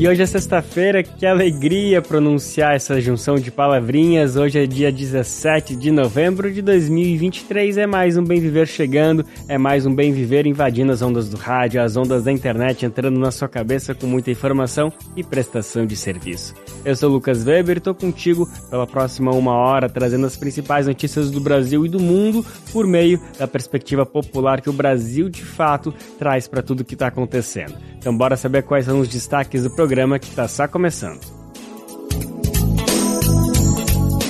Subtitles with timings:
[0.00, 4.34] E hoje é sexta-feira, que alegria pronunciar essa junção de palavrinhas.
[4.34, 7.76] Hoje é dia 17 de novembro de 2023.
[7.76, 11.36] É mais um Bem Viver chegando, é mais um Bem Viver invadindo as ondas do
[11.36, 15.94] rádio, as ondas da internet, entrando na sua cabeça com muita informação e prestação de
[15.96, 16.54] serviço.
[16.82, 21.30] Eu sou Lucas Weber e estou contigo pela próxima uma hora, trazendo as principais notícias
[21.30, 22.42] do Brasil e do mundo
[22.72, 27.08] por meio da perspectiva popular que o Brasil de fato traz para tudo que está
[27.08, 27.74] acontecendo.
[28.00, 31.20] Então, bora saber quais são os destaques do programa que está só começando.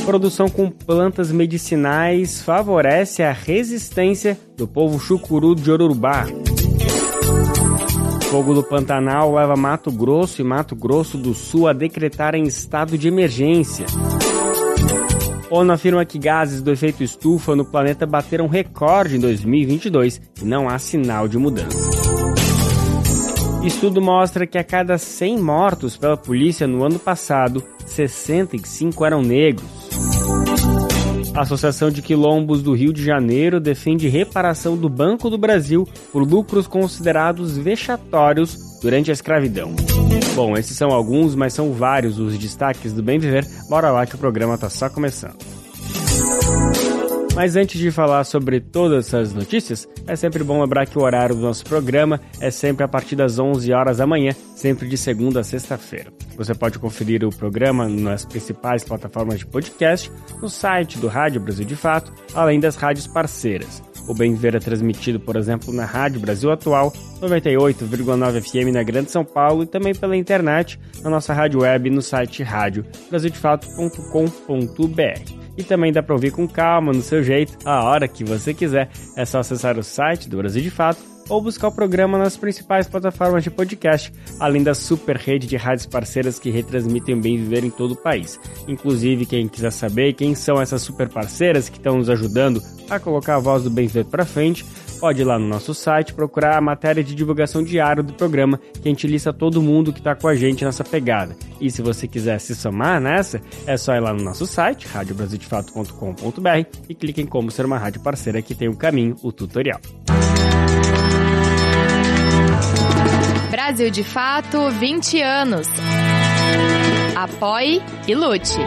[0.04, 6.26] Produção com plantas medicinais favorece a resistência do povo chucuru de Orurubá.
[8.28, 13.06] Fogo do Pantanal leva Mato Grosso e Mato Grosso do Sul a decretarem estado de
[13.06, 13.86] emergência.
[15.48, 20.68] ONU afirma que gases do efeito estufa no planeta bateram recorde em 2022 e não
[20.68, 21.99] há sinal de mudança.
[23.62, 29.68] Estudo mostra que a cada 100 mortos pela polícia no ano passado, 65 eram negros.
[31.34, 36.22] A Associação de Quilombos do Rio de Janeiro defende reparação do Banco do Brasil por
[36.22, 39.74] lucros considerados vexatórios durante a escravidão.
[40.34, 43.46] Bom, esses são alguns, mas são vários os destaques do Bem Viver.
[43.68, 45.59] Bora lá que o programa está só começando.
[47.40, 51.34] Mas antes de falar sobre todas essas notícias, é sempre bom lembrar que o horário
[51.34, 55.40] do nosso programa é sempre a partir das 11 horas da manhã, sempre de segunda
[55.40, 56.12] a sexta-feira.
[56.36, 61.64] Você pode conferir o programa nas principais plataformas de podcast, no site do Rádio Brasil
[61.64, 63.82] de Fato, além das rádios parceiras.
[64.06, 69.10] O Bem Ver é transmitido, por exemplo, na Rádio Brasil Atual, 98,9 FM na Grande
[69.10, 75.92] São Paulo e também pela internet, na nossa rádio web no site radiobrasildefato.com.br e também
[75.92, 78.90] dá para ouvir com calma, no seu jeito, a hora que você quiser.
[79.16, 82.88] É só acessar o site do Brasil de Fato ou buscar o programa nas principais
[82.88, 87.64] plataformas de podcast, além da super rede de rádios parceiras que retransmitem o bem viver
[87.64, 88.38] em todo o país.
[88.66, 92.60] Inclusive, quem quiser saber quem são essas super parceiras que estão nos ajudando
[92.90, 94.66] a colocar a voz do bem viver para frente,
[95.00, 98.86] pode ir lá no nosso site procurar a matéria de divulgação diária do programa, que
[98.86, 101.34] a gente lista todo mundo que está com a gente nessa pegada.
[101.58, 106.66] E se você quiser se somar nessa, é só ir lá no nosso site, radiobrasildefato.com.br
[106.88, 109.80] e clique em como ser uma rádio parceira que tem o um caminho, o tutorial.
[113.50, 115.68] Brasil de Fato 20 anos.
[117.16, 118.58] Apoie e lute.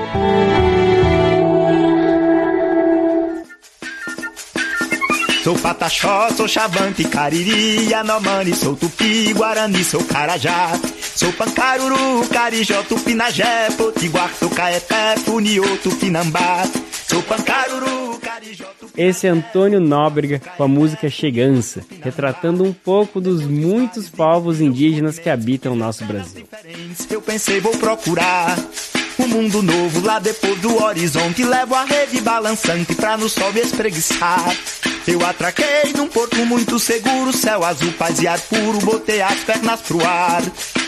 [5.43, 10.71] Sou Pataxó, sou Xavante, Cariri, Yanomami, sou Tupi, Guarani, sou Carajá.
[11.15, 16.63] Sou Pancaruru, Carijó, Tupinagé, Potiguar, sou Caeté, Funiô, Tupinambá.
[17.07, 18.65] Sou Pancaruru, Carijó,
[18.95, 25.17] esse é Antônio Nóbrega com a música Chegança, retratando um pouco dos muitos povos indígenas
[25.17, 26.47] que habitam o nosso Brasil.
[27.09, 28.55] Eu pensei, vou procurar
[29.19, 31.43] um mundo novo lá depois do horizonte.
[31.43, 34.55] Levo a rede balançante pra no sol espreguiçar.
[35.05, 39.81] Eu atraquei num porto muito seguro, céu azul, paz e ar puro, botei as pernas
[39.81, 40.41] pro ar.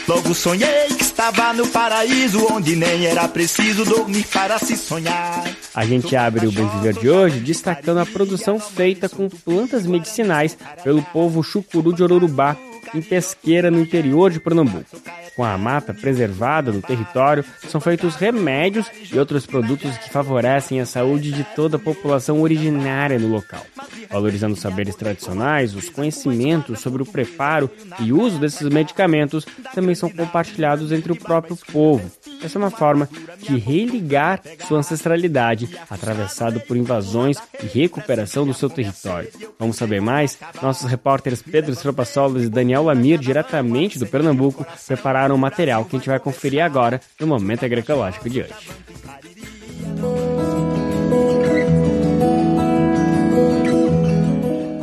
[0.08, 5.44] Logo sonhei que estava no paraíso, onde nem era preciso dormir para se sonhar.
[5.74, 10.56] A gente abre o Bem Viver de hoje destacando a produção feita com plantas medicinais
[10.84, 12.56] pelo povo chucuru de Ororubá,
[12.94, 14.86] em Pesqueira, no interior de Pernambuco.
[15.36, 20.86] Com a mata preservada no território, são feitos remédios e outros produtos que favorecem a
[20.86, 23.62] saúde de toda a população originária no local.
[24.10, 27.70] Valorizando os saberes tradicionais, os conhecimentos sobre o preparo
[28.00, 32.10] e uso desses medicamentos também são compartilhados entre o próprio povo.
[32.42, 33.10] Essa é uma forma
[33.40, 39.30] de religar sua ancestralidade, atravessado por invasões e recuperação do seu território.
[39.60, 40.38] Vamos saber mais?
[40.62, 46.00] Nossos repórteres Pedro Stropassolos e Daniel Lamir, diretamente do Pernambuco, prepararam o material que a
[46.00, 48.54] gente vai conferir agora no Momento Agroecológico de hoje.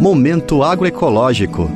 [0.01, 1.71] Momento Agroecológico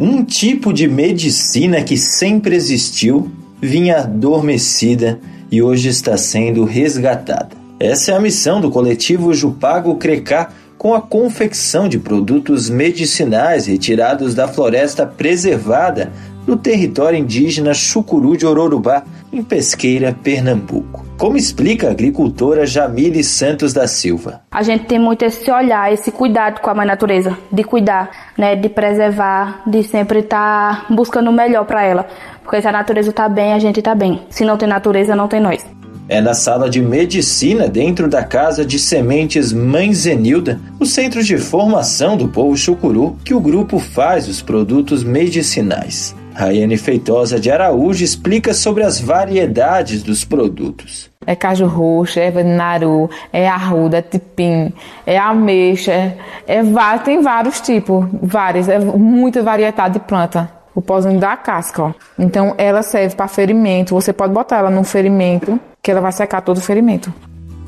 [0.00, 3.28] Um tipo de medicina que sempre existiu
[3.60, 5.18] vinha adormecida
[5.50, 7.57] e hoje está sendo resgatada.
[7.80, 14.34] Essa é a missão do coletivo Jupago Crecá com a confecção de produtos medicinais retirados
[14.34, 16.12] da floresta preservada
[16.44, 21.04] no território indígena Chucuru de Ororubá, em Pesqueira, Pernambuco.
[21.18, 24.40] Como explica a agricultora Jamile Santos da Silva.
[24.50, 28.56] A gente tem muito esse olhar, esse cuidado com a mãe natureza, de cuidar, né,
[28.56, 32.06] de preservar, de sempre estar tá buscando o melhor para ela.
[32.42, 34.22] Porque se a natureza está bem, a gente está bem.
[34.30, 35.77] Se não tem natureza, não tem nós.
[36.08, 41.36] É na sala de medicina, dentro da Casa de Sementes Mãe Zenilda, o centro de
[41.36, 46.16] formação do povo chucuru, que o grupo faz os produtos medicinais.
[46.32, 51.10] Raiane Feitosa de Araújo explica sobre as variedades dos produtos.
[51.26, 54.72] É caju roxo, é naru, é arruda, é tipim,
[55.04, 56.16] é ameixa, é,
[56.46, 61.92] é, tem vários tipos, vários, é muita variedade de planta o pozinho da casca, ó.
[62.16, 63.96] Então ela serve para ferimento.
[63.96, 67.12] Você pode botar ela num ferimento que ela vai secar todo o ferimento.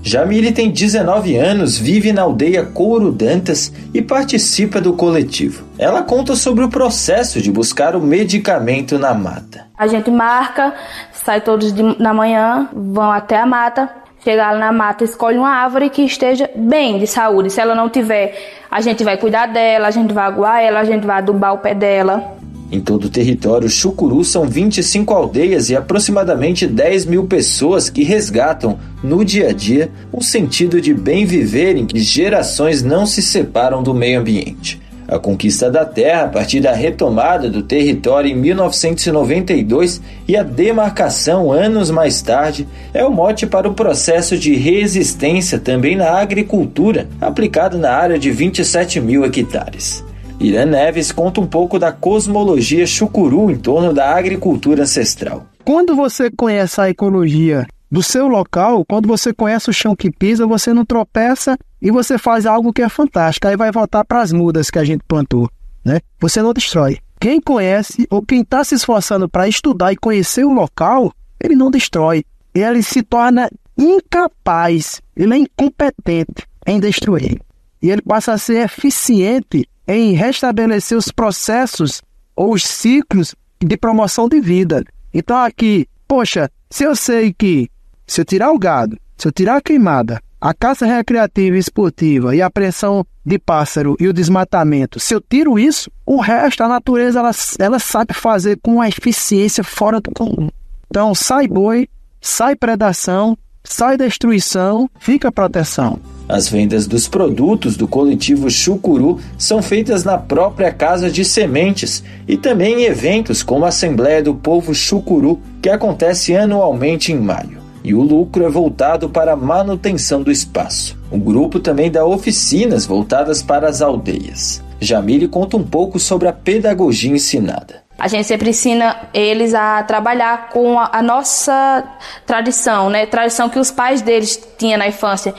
[0.02, 5.64] Jamile tem 19 anos, vive na aldeia Couro Dantas e participa do coletivo.
[5.78, 9.66] Ela conta sobre o processo de buscar o medicamento na mata.
[9.76, 10.74] A gente marca,
[11.12, 13.90] sai todos de, na manhã, vão até a mata,
[14.24, 17.50] chegar lá na mata, escolhe uma árvore que esteja bem de saúde.
[17.50, 18.34] Se ela não tiver,
[18.70, 21.58] a gente vai cuidar dela, a gente vai aguar ela, a gente vai adubar o
[21.58, 22.39] pé dela.
[22.72, 28.78] Em todo o território chucuru são 25 aldeias e aproximadamente 10 mil pessoas que resgatam,
[29.02, 33.82] no dia a dia, um sentido de bem viver em que gerações não se separam
[33.82, 34.81] do meio ambiente.
[35.08, 41.50] A conquista da terra a partir da retomada do território em 1992 e a demarcação
[41.50, 47.76] anos mais tarde é o mote para o processo de resistência também na agricultura, aplicado
[47.76, 50.05] na área de 27 mil hectares.
[50.40, 55.46] Irã Neves conta um pouco da cosmologia chucuru em torno da agricultura ancestral.
[55.62, 60.46] Quando você conhece a ecologia do seu local, quando você conhece o chão que pisa,
[60.46, 63.48] você não tropeça e você faz algo que é fantástico.
[63.48, 65.46] Aí vai voltar para as mudas que a gente plantou,
[65.84, 66.00] né?
[66.19, 66.98] Você não destrói.
[67.20, 71.70] Quem conhece ou quem está se esforçando para estudar e conhecer o local, ele não
[71.70, 72.25] destrói.
[72.54, 77.42] Ele se torna incapaz, ele é incompetente em destruir.
[77.82, 82.00] E ele passa a ser eficiente em restabelecer os processos
[82.37, 84.84] ou os ciclos de promoção de vida.
[85.12, 87.69] Então aqui, poxa, se eu sei que
[88.06, 92.34] se eu tirar o gado, se eu tirar a queimada, a caça recreativa e esportiva
[92.34, 96.69] e a pressão de pássaro e o desmatamento, se eu tiro isso, o resto, a
[96.69, 100.48] natureza, ela, ela sabe fazer com uma eficiência fora do comum.
[100.88, 101.88] Então, sai boi,
[102.20, 106.00] sai predação, sai destruição, fica proteção.
[106.30, 112.36] As vendas dos produtos do coletivo Chucuru são feitas na própria Casa de Sementes e
[112.36, 117.58] também em eventos como a Assembleia do Povo Chucuru, que acontece anualmente em maio.
[117.82, 120.96] E o lucro é voltado para a manutenção do espaço.
[121.10, 124.62] O grupo também dá oficinas voltadas para as aldeias.
[124.78, 127.82] Jamile conta um pouco sobre a pedagogia ensinada.
[127.98, 131.84] A gente sempre ensina eles a trabalhar com a, nossa
[132.24, 133.04] tradição, né?
[133.04, 135.34] Tradição que os pais deles tinham na infância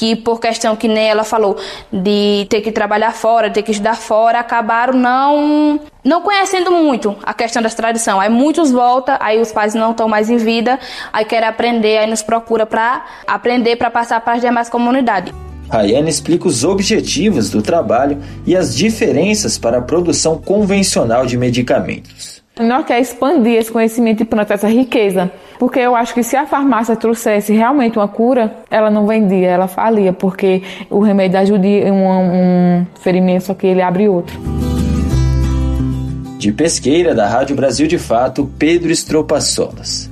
[0.00, 1.58] que por questão que nem ela falou
[1.92, 7.34] de ter que trabalhar fora, ter que estudar fora, acabaram não não conhecendo muito a
[7.34, 8.18] questão dessa tradição.
[8.18, 10.80] Aí muitos voltam, aí os pais não estão mais em vida,
[11.12, 15.34] aí querem aprender, aí nos procura para aprender para passar para as demais comunidades.
[15.68, 22.39] Rayane explica os objetivos do trabalho e as diferenças para a produção convencional de medicamentos.
[22.60, 25.30] Nós quer expandir esse conhecimento e plantar essa riqueza.
[25.58, 29.66] Porque eu acho que se a farmácia trouxesse realmente uma cura, ela não vendia, ela
[29.66, 34.38] falia, porque o remédio ajuda um, um ferimento, só que ele abre outro.
[36.38, 38.92] De pesqueira da Rádio Brasil de Fato, Pedro
[39.40, 40.10] Solas.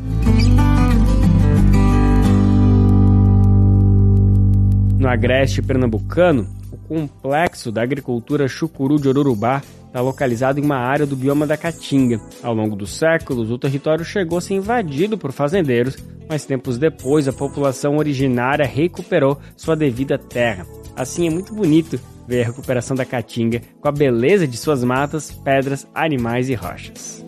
[4.98, 9.62] No agreste pernambucano, o complexo da agricultura chucuru de Orurubá
[9.98, 12.20] está localizado em uma área do bioma da Caatinga.
[12.42, 15.96] Ao longo dos séculos, o território chegou a ser invadido por fazendeiros,
[16.28, 20.66] mas tempos depois a população originária recuperou sua devida terra.
[20.94, 25.32] Assim é muito bonito ver a recuperação da Caatinga com a beleza de suas matas,
[25.32, 27.24] pedras, animais e rochas.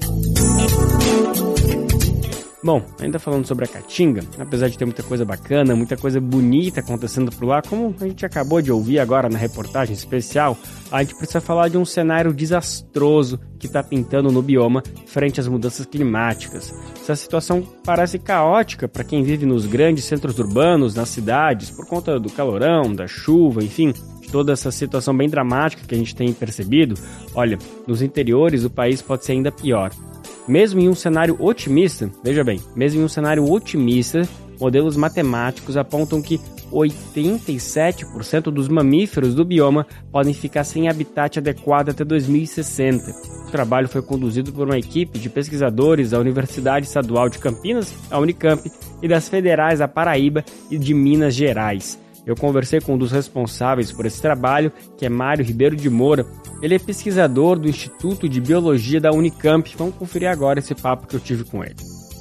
[2.62, 6.81] Bom, ainda falando sobre a Caatinga, apesar de ter muita coisa bacana, muita coisa bonita
[6.81, 10.59] acontecendo por lá, como a gente acabou de ouvir agora na reportagem especial,
[10.93, 15.49] a gente precisa falar de um cenário desastroso que está pintando no bioma frente às
[15.49, 16.71] mudanças climáticas.
[17.02, 22.21] Essa situação parece caótica para quem vive nos grandes centros urbanos, nas cidades, por conta
[22.21, 23.95] do calorão, da chuva, enfim,
[24.31, 26.95] toda essa situação bem dramática que a gente tem percebido.
[27.35, 29.90] Olha, nos interiores o país pode ser ainda pior.
[30.50, 34.28] Mesmo em um cenário otimista, veja bem, mesmo em um cenário otimista,
[34.59, 36.40] modelos matemáticos apontam que
[36.73, 43.12] 87% dos mamíferos do bioma podem ficar sem habitat adequado até 2060.
[43.47, 48.19] O trabalho foi conduzido por uma equipe de pesquisadores da Universidade Estadual de Campinas, a
[48.19, 48.69] Unicamp,
[49.00, 51.97] e das federais da Paraíba e de Minas Gerais.
[52.31, 56.25] Eu conversei com um dos responsáveis por esse trabalho, que é Mário Ribeiro de Moura.
[56.63, 59.75] Ele é pesquisador do Instituto de Biologia da Unicamp.
[59.77, 61.75] Vamos conferir agora esse papo que eu tive com ele.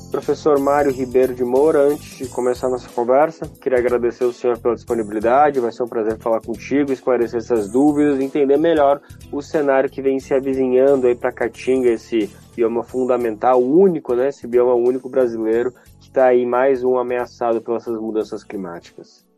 [0.10, 4.58] Professor Mário Ribeiro de Moura, antes de começar a nossa conversa, queria agradecer o senhor
[4.58, 5.60] pela disponibilidade.
[5.60, 9.00] Vai ser um prazer falar contigo, esclarecer essas dúvidas, entender melhor
[9.32, 14.30] o cenário que vem se avizinhando aí para Caatinga, esse bioma fundamental, único, né?
[14.30, 19.29] Esse bioma único brasileiro que está aí mais um ameaçado pelas mudanças climáticas.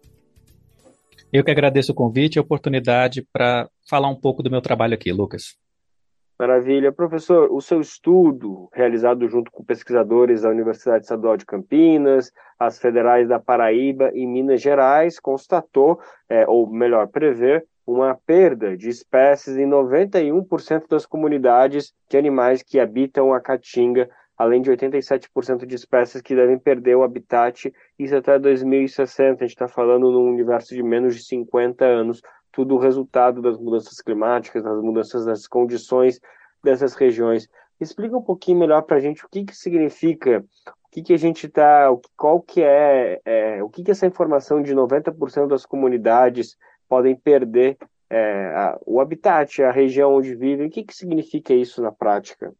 [1.31, 4.93] Eu que agradeço o convite e a oportunidade para falar um pouco do meu trabalho
[4.93, 5.55] aqui, Lucas.
[6.37, 6.91] Maravilha.
[6.91, 13.29] Professor, o seu estudo, realizado junto com pesquisadores da Universidade Estadual de Campinas, as federais
[13.29, 19.67] da Paraíba e Minas Gerais, constatou, é, ou melhor, prever, uma perda de espécies em
[19.67, 24.09] 91% das comunidades de animais que habitam a Caatinga,
[24.41, 29.43] além de 87% de espécies que devem perder o habitat, isso até 2060.
[29.43, 32.21] A gente está falando num universo de menos de 50 anos
[32.51, 36.19] tudo resultado das mudanças climáticas, das mudanças das condições
[36.63, 37.47] dessas regiões.
[37.79, 41.17] Explica um pouquinho melhor para a gente o que, que significa, o que, que a
[41.17, 46.57] gente está, qual que é, é, o que, que essa informação de 90% das comunidades
[46.89, 47.77] podem perder
[48.09, 52.51] é, a, o habitat, a região onde vivem, o que, que significa isso na prática?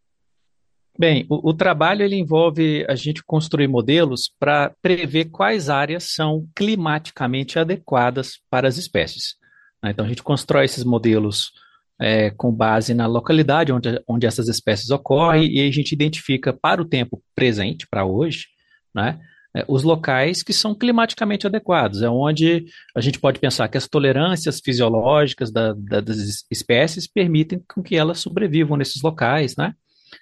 [0.98, 6.48] Bem, o, o, trabalho ele envolve a gente construir modelos para prever quais áreas são
[6.56, 9.36] climaticamente adequadas para as espécies.
[9.82, 9.92] Né?
[9.92, 11.52] Então, a gente constrói esses modelos
[12.00, 16.82] é, com base na localidade onde, onde essas espécies ocorrem e a gente identifica para
[16.82, 18.48] o tempo presente, para hoje,
[18.94, 19.20] né,
[19.56, 22.02] é, os locais que são climaticamente adequados.
[22.02, 27.62] É onde a gente pode pensar que as tolerâncias fisiológicas da, da, das espécies permitem
[27.86, 29.56] que elas sobrevivam nesses locais.
[29.56, 29.74] Né?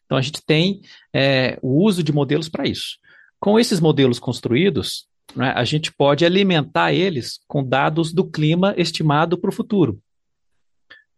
[0.06, 0.82] Então, a gente tem
[1.14, 2.98] é, o uso de modelos para isso.
[3.40, 9.38] Com esses modelos construídos, né, a gente pode alimentar eles com dados do clima estimado
[9.38, 10.00] para o futuro.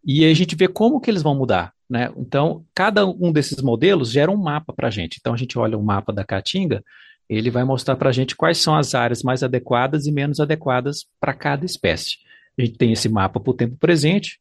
[0.04, 1.74] E a gente vê como que eles vão mudar.
[1.90, 2.12] Né?
[2.18, 5.18] Então, cada um desses modelos gera um mapa para a gente.
[5.20, 6.84] Então, a gente olha o mapa da Caatinga,
[7.30, 11.06] ele vai mostrar para a gente quais são as áreas mais adequadas e menos adequadas
[11.18, 12.18] para cada espécie.
[12.58, 14.41] A gente tem esse mapa para o tempo presente,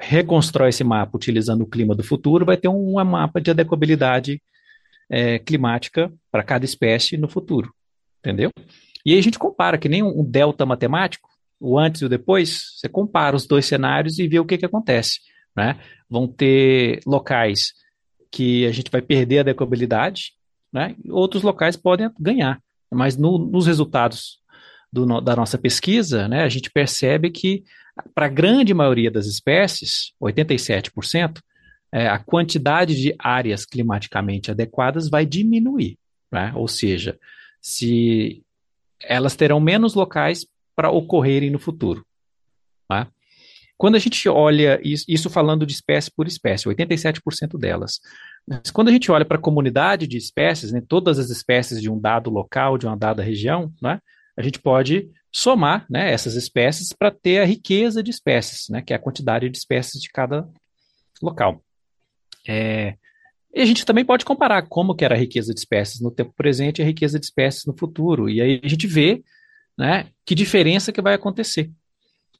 [0.00, 4.42] reconstrói esse mapa utilizando o clima do futuro, vai ter um, mapa de adequabilidade
[5.08, 7.72] é, climática para cada espécie no futuro.
[8.18, 8.50] Entendeu?
[9.04, 11.28] E aí a gente compara, que nem um delta matemático,
[11.58, 14.66] o antes e o depois, você compara os dois cenários e vê o que, que
[14.66, 15.20] acontece.
[15.54, 15.78] Né?
[16.08, 17.74] Vão ter locais
[18.30, 20.32] que a gente vai perder a adequabilidade,
[20.72, 20.94] né?
[21.08, 22.60] outros locais podem ganhar.
[22.90, 24.40] Mas no, nos resultados
[24.92, 27.62] do, da nossa pesquisa, né, a gente percebe que,
[28.14, 31.40] para a grande maioria das espécies, 87%,
[31.92, 35.98] é, a quantidade de áreas climaticamente adequadas vai diminuir.
[36.30, 36.52] Né?
[36.54, 37.18] Ou seja,
[37.60, 38.42] se
[39.02, 42.04] elas terão menos locais para ocorrerem no futuro.
[42.88, 43.08] Tá?
[43.76, 48.00] Quando a gente olha, isso, isso falando de espécie por espécie, 87% delas.
[48.46, 51.90] Mas quando a gente olha para a comunidade de espécies, né, todas as espécies de
[51.90, 53.98] um dado local, de uma dada região, né,
[54.36, 58.92] a gente pode somar né, essas espécies para ter a riqueza de espécies, né, que
[58.92, 60.48] é a quantidade de espécies de cada
[61.22, 61.62] local.
[62.48, 62.96] É,
[63.54, 66.32] e a gente também pode comparar como que era a riqueza de espécies no tempo
[66.36, 68.28] presente e a riqueza de espécies no futuro.
[68.28, 69.22] E aí a gente vê
[69.76, 71.70] né, que diferença que vai acontecer.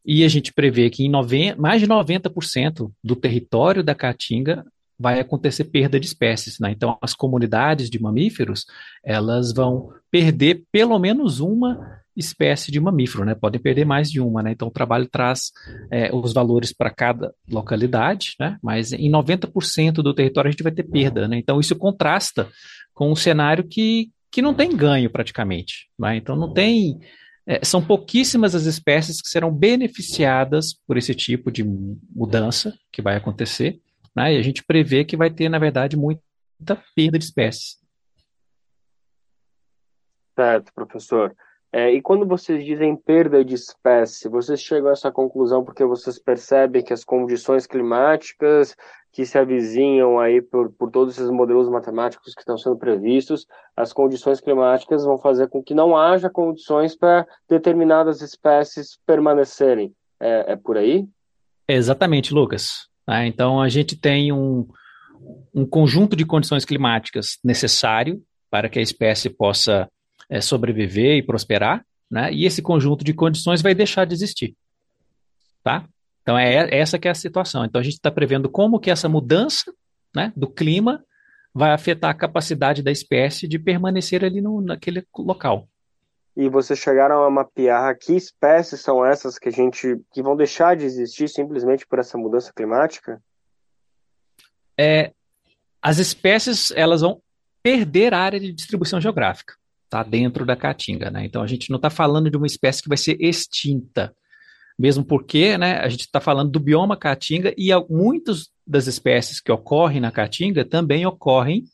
[0.04, 4.64] E a gente prevê que em 90, mais de 90% do território da Caatinga
[4.99, 6.59] vai acontecer perda de espécies.
[6.59, 6.70] Né?
[6.70, 8.66] Então, as comunidades de mamíferos
[9.04, 13.35] elas vão perder pelo menos uma espécie de mamífero, né?
[13.35, 14.52] Podem perder mais de uma, né?
[14.52, 15.52] Então o trabalho traz
[15.90, 18.59] é, os valores para cada localidade, né?
[18.62, 21.38] Mas em 90% do território a gente vai ter perda, né?
[21.38, 22.49] Então isso contrasta
[22.93, 26.17] com um cenário que, que não tem ganho praticamente, né?
[26.17, 26.99] Então não tem
[27.47, 33.17] é, são pouquíssimas as espécies que serão beneficiadas por esse tipo de mudança que vai
[33.17, 33.81] acontecer,
[34.14, 34.35] né?
[34.35, 37.79] E a gente prevê que vai ter, na verdade, muita perda de espécies.
[40.38, 41.35] Certo, professor.
[41.73, 46.19] É, e quando vocês dizem perda de espécie, vocês chegam a essa conclusão porque vocês
[46.19, 48.75] percebem que as condições climáticas
[49.12, 53.47] que se avizinham aí por, por todos esses modelos matemáticos que estão sendo previstos,
[53.77, 59.93] as condições climáticas vão fazer com que não haja condições para determinadas espécies permanecerem.
[60.21, 61.07] É, é por aí?
[61.69, 62.89] Exatamente, Lucas.
[63.07, 64.67] Ah, então a gente tem um,
[65.55, 69.89] um conjunto de condições climáticas necessário para que a espécie possa
[70.31, 72.33] é, sobreviver e prosperar, né?
[72.33, 74.57] E esse conjunto de condições vai deixar de existir,
[75.63, 75.85] tá?
[76.23, 77.65] Então é essa que é a situação.
[77.65, 79.73] Então a gente está prevendo como que essa mudança,
[80.15, 81.05] né, do clima
[81.53, 85.69] vai afetar a capacidade da espécie de permanecer ali no, naquele local.
[86.37, 90.77] E vocês chegaram a mapear que espécies são essas que a gente que vão deixar
[90.77, 93.21] de existir simplesmente por essa mudança climática?
[94.79, 95.13] É,
[95.83, 97.21] as espécies elas vão
[97.63, 99.55] perder a área de distribuição geográfica,
[99.90, 101.26] tá dentro da caatinga, né?
[101.26, 104.14] Então a gente não está falando de uma espécie que vai ser extinta,
[104.78, 109.50] mesmo porque, né, a gente está falando do bioma caatinga e muitas das espécies que
[109.50, 111.64] ocorrem na caatinga também ocorrem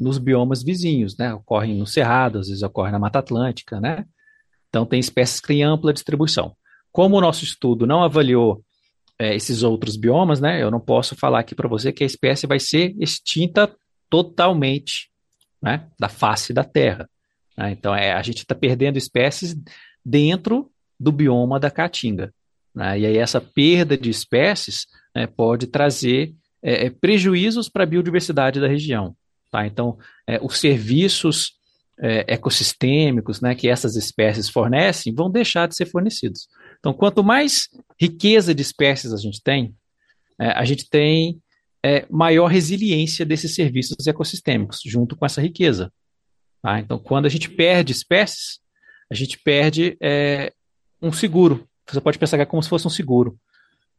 [0.00, 1.34] nos biomas vizinhos, né?
[1.34, 4.04] Ocorrem no cerrado, às vezes ocorrem na Mata Atlântica, né?
[4.68, 6.56] Então tem espécies que têm ampla distribuição.
[6.90, 8.64] Como o nosso estudo não avaliou
[9.18, 10.62] é, esses outros biomas, né?
[10.62, 13.70] Eu não posso falar aqui para você que a espécie vai ser extinta
[14.08, 15.10] totalmente,
[15.60, 15.88] né?
[15.98, 17.08] Da face da Terra.
[17.58, 17.72] Né?
[17.72, 19.56] Então é, a gente está perdendo espécies
[20.04, 22.32] dentro do bioma da caatinga.
[22.72, 23.00] Né?
[23.00, 28.60] E aí essa perda de espécies né, pode trazer é, é prejuízos para a biodiversidade
[28.60, 29.16] da região.
[29.50, 29.66] Tá?
[29.66, 31.58] Então, é, os serviços
[32.00, 36.48] é, ecossistêmicos né, que essas espécies fornecem vão deixar de ser fornecidos.
[36.78, 37.68] Então, quanto mais
[38.00, 39.74] riqueza de espécies a gente tem,
[40.38, 41.40] é, a gente tem
[41.84, 45.92] é, maior resiliência desses serviços ecossistêmicos, junto com essa riqueza.
[46.62, 46.78] Tá?
[46.80, 48.60] Então, quando a gente perde espécies,
[49.10, 50.52] a gente perde é,
[51.00, 51.66] um seguro.
[51.88, 53.38] Você pode pensar que é como se fosse um seguro,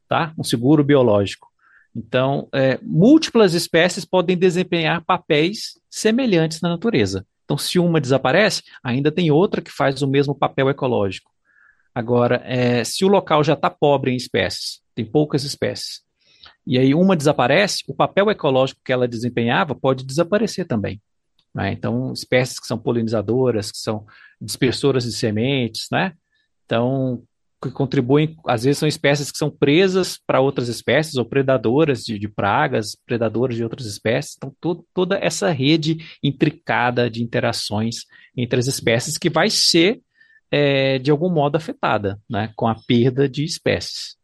[0.07, 0.33] tá?
[0.37, 1.47] Um seguro biológico.
[1.95, 7.25] Então, é, múltiplas espécies podem desempenhar papéis semelhantes na natureza.
[7.43, 11.31] Então, se uma desaparece, ainda tem outra que faz o mesmo papel ecológico.
[11.95, 16.03] Agora, é, se o local já está pobre em espécies, tem poucas espécies,
[16.65, 21.01] e aí uma desaparece, o papel ecológico que ela desempenhava pode desaparecer também.
[21.53, 21.71] Né?
[21.71, 24.05] Então, espécies que são polinizadoras, que são
[24.39, 26.13] dispersoras de sementes, né?
[26.65, 27.23] Então,
[27.61, 32.17] que contribuem, às vezes são espécies que são presas para outras espécies, ou predadoras de,
[32.17, 34.35] de pragas, predadoras de outras espécies.
[34.37, 39.99] Então, to, toda essa rede intricada de interações entre as espécies que vai ser,
[40.49, 44.18] é, de algum modo, afetada né, com a perda de espécies.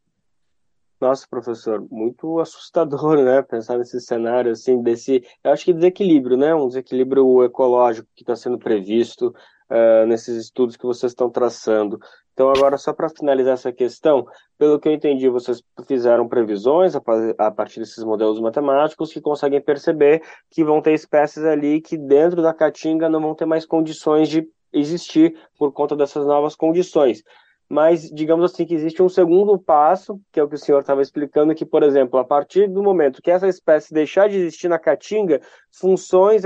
[1.06, 3.44] Nossa, professor, muito assustador, né?
[3.44, 6.56] Pensar nesse cenário, assim, desse, eu acho que desequilíbrio, né?
[6.56, 9.28] Um desequilíbrio ecológico que está sendo previsto
[9.70, 12.00] uh, nesses estudos que vocês estão traçando.
[12.34, 14.26] Então, agora, só para finalizar essa questão,
[14.58, 20.24] pelo que eu entendi, vocês fizeram previsões a partir desses modelos matemáticos que conseguem perceber
[20.50, 24.50] que vão ter espécies ali que dentro da caatinga não vão ter mais condições de
[24.74, 27.24] existir por conta dessas novas condições
[27.70, 31.02] mas digamos assim que existe um segundo passo, que é o que o senhor estava
[31.02, 34.78] explicando, que, por exemplo, a partir do momento que essa espécie deixar de existir na
[34.78, 36.44] caatinga, funções,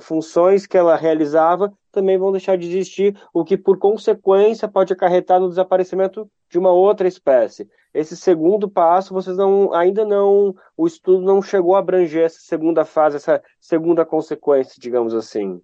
[0.00, 5.40] funções que ela realizava também vão deixar de existir, o que por consequência pode acarretar
[5.40, 7.66] no desaparecimento de uma outra espécie.
[7.94, 12.84] Esse segundo passo, vocês não, ainda não, o estudo não chegou a abranger essa segunda
[12.84, 15.62] fase, essa segunda consequência, digamos assim.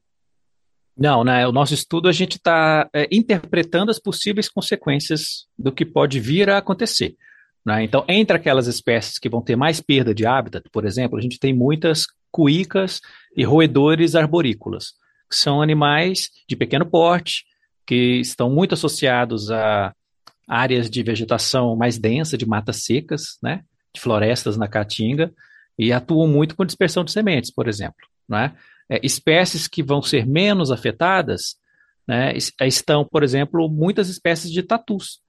[0.97, 1.47] Não, né?
[1.47, 6.51] O nosso estudo a gente está é, interpretando as possíveis consequências do que pode vir
[6.51, 7.17] a acontecer.
[7.65, 7.85] Né?
[7.85, 11.39] Então, entre aquelas espécies que vão ter mais perda de hábitat, por exemplo, a gente
[11.39, 13.01] tem muitas cuícas
[13.37, 14.93] e roedores arborícolas,
[15.31, 17.45] que são animais de pequeno porte,
[17.87, 19.95] que estão muito associados a
[20.49, 23.63] áreas de vegetação mais densa, de matas secas, né?
[23.95, 25.33] de florestas na caatinga,
[25.79, 28.07] e atuam muito com dispersão de sementes, por exemplo.
[28.29, 28.53] Né?
[28.91, 31.57] É, espécies que vão ser menos afetadas,
[32.07, 35.21] né, estão, por exemplo, muitas espécies de tatus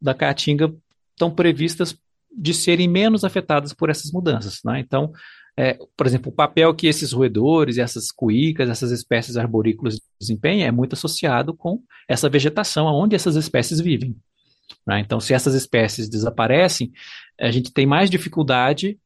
[0.00, 0.72] da caatinga
[1.12, 1.96] estão previstas
[2.30, 4.60] de serem menos afetadas por essas mudanças.
[4.64, 4.80] Né?
[4.80, 5.12] Então,
[5.56, 10.70] é, por exemplo, o papel que esses roedores, essas cuícas, essas espécies arborícolas desempenham é
[10.70, 14.16] muito associado com essa vegetação onde essas espécies vivem.
[14.86, 15.00] Né?
[15.00, 16.92] Então, se essas espécies desaparecem,
[17.38, 18.98] a gente tem mais dificuldade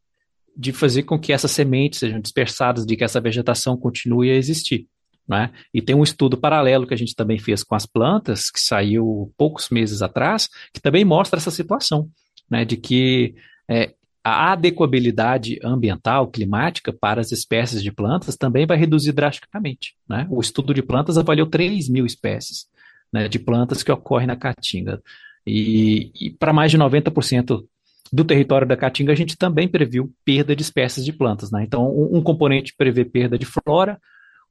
[0.56, 4.86] de fazer com que essas sementes sejam dispersadas, de que essa vegetação continue a existir.
[5.26, 5.50] Né?
[5.72, 9.32] E tem um estudo paralelo que a gente também fez com as plantas, que saiu
[9.36, 12.08] poucos meses atrás, que também mostra essa situação,
[12.50, 12.64] né?
[12.64, 13.34] de que
[13.68, 19.94] é, a adequabilidade ambiental, climática para as espécies de plantas também vai reduzir drasticamente.
[20.08, 20.26] Né?
[20.30, 22.66] O estudo de plantas avaliou 3 mil espécies
[23.12, 25.00] né, de plantas que ocorrem na Caatinga.
[25.46, 27.64] E, e para mais de 90%
[28.12, 31.50] do território da Caatinga, a gente também previu perda de espécies de plantas.
[31.50, 31.64] Né?
[31.64, 33.98] Então, um, um componente prevê perda de flora,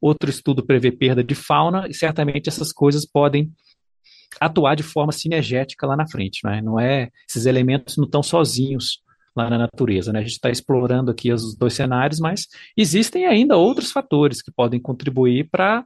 [0.00, 3.52] outro estudo prevê perda de fauna, e certamente essas coisas podem
[4.40, 6.40] atuar de forma sinergética lá na frente.
[6.44, 6.60] Né?
[6.60, 9.02] Não é, esses elementos não estão sozinhos
[9.34, 10.12] lá na natureza.
[10.12, 10.20] Né?
[10.20, 14.80] A gente está explorando aqui os dois cenários, mas existem ainda outros fatores que podem
[14.80, 15.84] contribuir para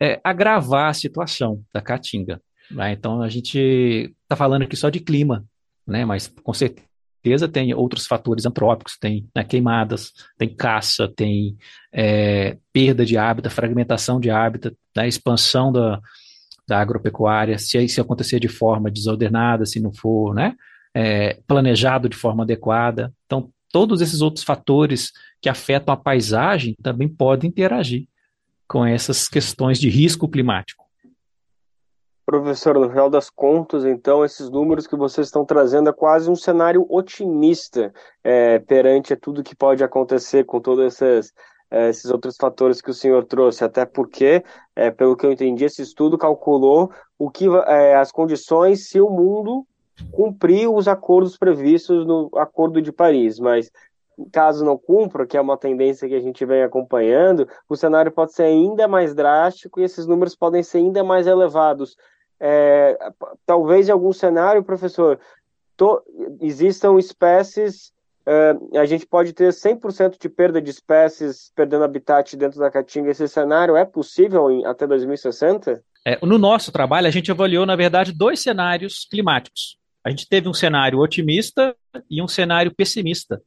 [0.00, 2.40] é, agravar a situação da caatinga.
[2.70, 2.92] Né?
[2.92, 5.44] Então a gente está falando aqui só de clima,
[5.86, 6.04] né?
[6.04, 11.56] mas com certeza tem outros fatores antrópicos, tem né, queimadas, tem caça, tem
[11.92, 16.00] é, perda de hábitat, fragmentação de hábitat, né, expansão da,
[16.68, 20.54] da agropecuária, se isso acontecer de forma desordenada, se não for né,
[20.94, 23.12] é, planejado de forma adequada.
[23.26, 28.06] Então, todos esses outros fatores que afetam a paisagem também podem interagir
[28.66, 30.85] com essas questões de risco climático.
[32.26, 36.34] Professor, no final das contas, então, esses números que vocês estão trazendo é quase um
[36.34, 41.32] cenário otimista é, perante tudo que pode acontecer com todos esses,
[41.70, 44.42] é, esses outros fatores que o senhor trouxe, até porque,
[44.74, 49.08] é, pelo que eu entendi, esse estudo calculou o que é, as condições se o
[49.08, 49.64] mundo
[50.10, 53.70] cumprir os acordos previstos no Acordo de Paris, mas
[54.32, 58.32] caso não cumpra, que é uma tendência que a gente vem acompanhando, o cenário pode
[58.32, 61.96] ser ainda mais drástico e esses números podem ser ainda mais elevados.
[62.38, 62.98] É,
[63.44, 65.18] talvez em algum cenário, professor,
[65.76, 66.02] to,
[66.40, 67.92] existam espécies,
[68.26, 73.10] é, a gente pode ter 100% de perda de espécies perdendo habitat dentro da Caatinga.
[73.10, 75.82] Esse cenário é possível em, até 2060?
[76.04, 79.78] É, no nosso trabalho, a gente avaliou, na verdade, dois cenários climáticos.
[80.04, 81.74] A gente teve um cenário otimista
[82.10, 83.40] e um cenário pessimista.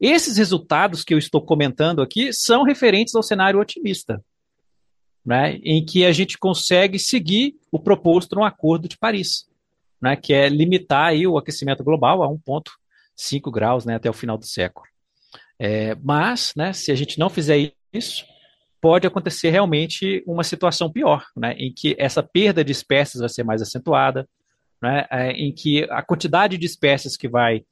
[0.00, 4.22] Esses resultados que eu estou comentando aqui são referentes ao cenário otimista,
[5.28, 9.46] né, em que a gente consegue seguir o proposto no Acordo de Paris,
[10.00, 14.38] né, que é limitar aí o aquecimento global a 1,5 graus né, até o final
[14.38, 14.86] do século.
[15.58, 18.24] É, mas, né, se a gente não fizer isso,
[18.80, 23.44] pode acontecer realmente uma situação pior, né, em que essa perda de espécies vai ser
[23.44, 24.26] mais acentuada,
[24.80, 27.66] né, é, em que a quantidade de espécies que vai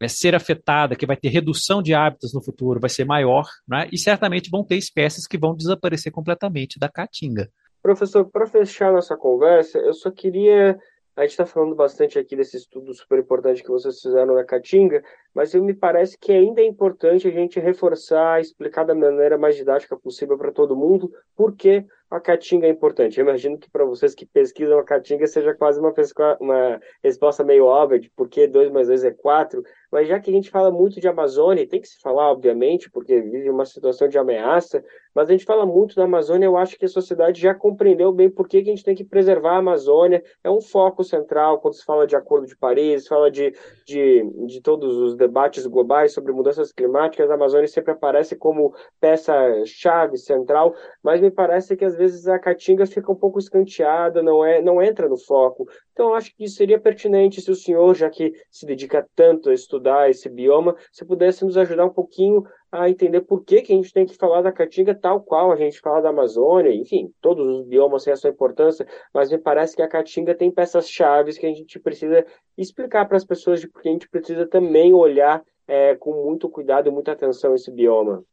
[0.00, 3.88] é, ser afetada, que vai ter redução de hábitos no futuro, vai ser maior, né?
[3.92, 7.48] e certamente vão ter espécies que vão desaparecer completamente da caatinga.
[7.82, 10.78] Professor, para fechar nossa conversa, eu só queria.
[11.16, 15.02] A gente está falando bastante aqui desse estudo super importante que vocês fizeram na Caatinga,
[15.32, 19.96] mas me parece que ainda é importante a gente reforçar, explicar da maneira mais didática
[19.96, 23.18] possível para todo mundo por que a caatinga é importante.
[23.18, 25.92] Eu imagino que para vocês que pesquisam a caatinga seja quase uma,
[26.38, 30.30] uma resposta meio óbvia de por que 2 mais 2 é 4, mas já que
[30.30, 34.08] a gente fala muito de Amazônia, tem que se falar, obviamente, porque vive uma situação
[34.08, 37.54] de ameaça, mas a gente fala muito da Amazônia, eu acho que a sociedade já
[37.54, 41.60] compreendeu bem por que, a gente tem que preservar a Amazônia, é um foco central
[41.60, 43.54] quando se fala de Acordo de Paris, fala de,
[43.86, 50.18] de, de todos os debates globais sobre mudanças climáticas, a Amazônia sempre aparece como peça-chave
[50.18, 54.60] central, mas me parece que às vezes a Caatinga fica um pouco escanteada, não, é,
[54.60, 55.66] não entra no foco.
[55.92, 59.54] Então, eu acho que seria pertinente se o senhor, já que se dedica tanto a
[59.54, 62.44] estudar esse bioma, se pudesse nos ajudar um pouquinho
[62.74, 65.56] a entender por que, que a gente tem que falar da Caatinga tal qual a
[65.56, 69.76] gente fala da Amazônia, enfim, todos os biomas têm a sua importância, mas me parece
[69.76, 72.26] que a Caatinga tem peças chaves que a gente precisa
[72.58, 76.88] explicar para as pessoas de porque a gente precisa também olhar é, com muito cuidado
[76.88, 78.24] e muita atenção esse bioma.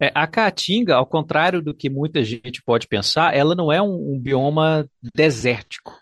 [0.00, 4.14] É, a caatinga, ao contrário do que muita gente pode pensar, ela não é um,
[4.14, 5.92] um bioma desértico.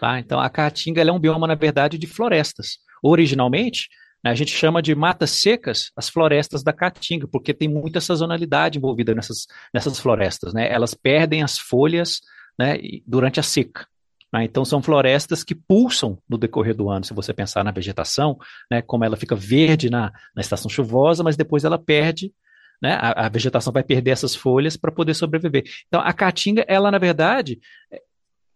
[0.00, 0.18] Tá?
[0.18, 2.78] Então, a caatinga é um bioma, na verdade, de florestas.
[3.02, 3.88] Originalmente,
[4.24, 9.14] a gente chama de matas secas as florestas da caatinga, porque tem muita sazonalidade envolvida
[9.14, 10.52] nessas, nessas florestas.
[10.52, 10.70] Né?
[10.70, 12.20] Elas perdem as folhas
[12.58, 13.86] né, durante a seca.
[14.32, 14.44] Né?
[14.44, 18.36] Então, são florestas que pulsam no decorrer do ano, se você pensar na vegetação,
[18.70, 22.32] né, como ela fica verde na, na estação chuvosa, mas depois ela perde
[22.80, 22.92] né?
[22.92, 25.64] A, a, vegetação vai perder essas folhas para poder sobreviver.
[25.88, 27.58] Então, a caatinga, ela, na verdade,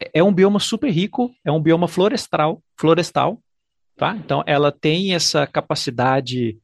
[0.00, 3.42] é, é um bioma super rico, é um bioma florestal, florestal
[4.02, 4.16] Tá?
[4.16, 6.58] Então, ela tem essa capacidade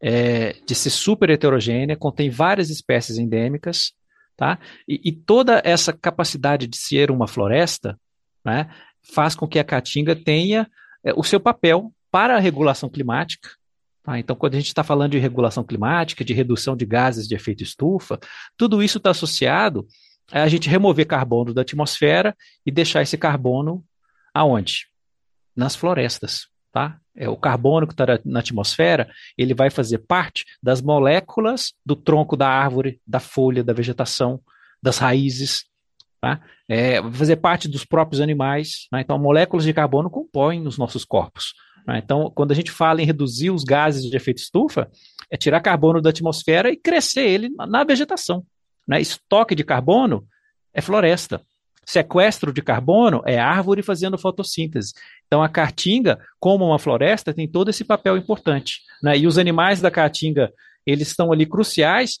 [0.00, 3.92] é, de ser super heterogênea, contém várias espécies endêmicas,
[4.34, 4.58] tá?
[4.88, 8.00] E, e, toda essa capacidade de ser uma floresta
[8.42, 8.70] né,
[9.12, 10.66] faz com que a caatinga tenha
[11.04, 13.50] é, o seu papel para a regulação climática.
[14.02, 14.18] Tá?
[14.18, 17.62] Então, quando a gente está falando de regulação climática, de redução de gases de efeito
[17.62, 18.18] estufa,
[18.56, 19.86] tudo isso está associado
[20.32, 23.84] a gente remover carbono da atmosfera e deixar esse carbono
[24.32, 24.88] aonde?
[25.54, 26.48] Nas florestas.
[26.72, 26.98] Tá?
[27.16, 32.36] É, o carbono que está na atmosfera, ele vai fazer parte das moléculas do tronco
[32.36, 34.40] da árvore, da folha, da vegetação,
[34.82, 35.64] das raízes,
[36.20, 36.40] tá?
[36.68, 38.86] É, vai fazer parte dos próprios animais.
[38.92, 39.00] Né?
[39.00, 41.54] Então, moléculas de carbono compõem os nossos corpos.
[41.86, 42.00] Né?
[42.04, 44.90] Então, quando a gente fala em reduzir os gases de efeito estufa,
[45.30, 48.44] é tirar carbono da atmosfera e crescer ele na vegetação.
[48.86, 49.00] Né?
[49.00, 50.26] Estoque de carbono
[50.72, 51.40] é floresta.
[51.84, 54.92] Sequestro de carbono é árvore fazendo fotossíntese.
[55.28, 58.80] Então, a caatinga, como uma floresta, tem todo esse papel importante.
[59.02, 59.18] Né?
[59.18, 60.50] E os animais da caatinga,
[60.86, 62.18] eles estão ali cruciais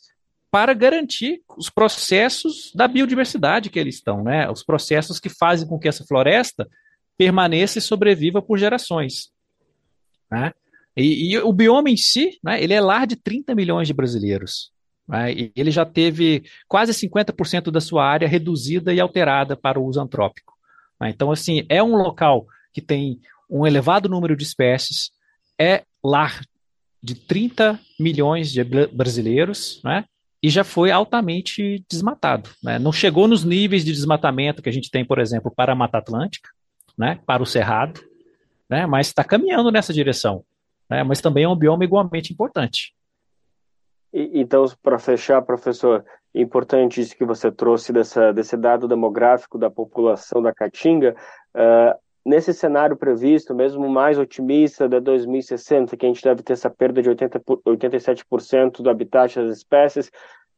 [0.50, 4.50] para garantir os processos da biodiversidade que eles estão, né?
[4.50, 6.66] Os processos que fazem com que essa floresta
[7.18, 9.30] permaneça e sobreviva por gerações.
[10.30, 10.52] Né?
[10.96, 14.70] E, e, o bioma em si, né, ele é lar de 30 milhões de brasileiros.
[15.06, 15.32] Né?
[15.32, 20.00] E ele já teve quase 50% da sua área reduzida e alterada para o uso
[20.00, 20.54] antrópico.
[21.00, 21.10] Né?
[21.10, 25.10] Então, assim, é um local que tem um elevado número de espécies,
[25.58, 26.40] é lar
[27.02, 30.04] de 30 milhões de brasileiros, né?
[30.42, 32.50] e já foi altamente desmatado.
[32.62, 32.78] Né?
[32.78, 35.98] Não chegou nos níveis de desmatamento que a gente tem, por exemplo, para a Mata
[35.98, 36.48] Atlântica,
[36.96, 37.20] né?
[37.26, 38.00] para o Cerrado,
[38.68, 38.86] né?
[38.86, 40.44] mas está caminhando nessa direção.
[40.88, 41.02] Né?
[41.02, 42.94] Mas também é um bioma igualmente importante.
[44.12, 46.04] Então, para fechar, professor,
[46.34, 51.14] importante isso que você trouxe dessa, desse dado demográfico da população da Caatinga.
[51.54, 56.70] Uh, nesse cenário previsto, mesmo mais otimista da 2060, que a gente deve ter essa
[56.70, 60.10] perda de 80, 87% do habitat das espécies,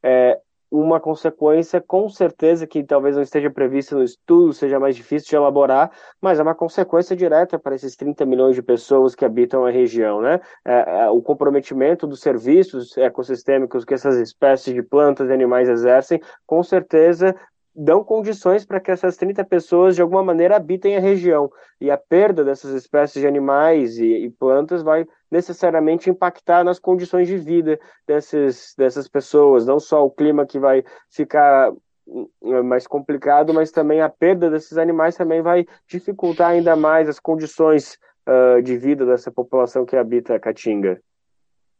[0.02, 0.38] é,
[0.70, 5.36] uma consequência, com certeza, que talvez não esteja prevista no estudo, seja mais difícil de
[5.36, 9.70] elaborar, mas é uma consequência direta para esses 30 milhões de pessoas que habitam a
[9.70, 10.20] região.
[10.20, 10.40] Né?
[10.64, 16.20] É, é, o comprometimento dos serviços ecossistêmicos que essas espécies de plantas e animais exercem,
[16.46, 17.34] com certeza
[17.74, 21.50] dão condições para que essas 30 pessoas de alguma maneira habitem a região.
[21.80, 27.28] E a perda dessas espécies de animais e, e plantas vai necessariamente impactar nas condições
[27.28, 31.72] de vida dessas, dessas pessoas, não só o clima que vai ficar
[32.06, 32.28] hum,
[32.64, 37.98] mais complicado, mas também a perda desses animais também vai dificultar ainda mais as condições
[38.26, 41.00] uh, de vida dessa população que habita a Caatinga.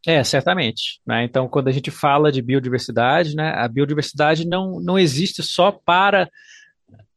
[0.06, 1.00] É, certamente.
[1.06, 1.24] Né?
[1.24, 6.28] Então, quando a gente fala de biodiversidade, né, a biodiversidade não, não existe só para.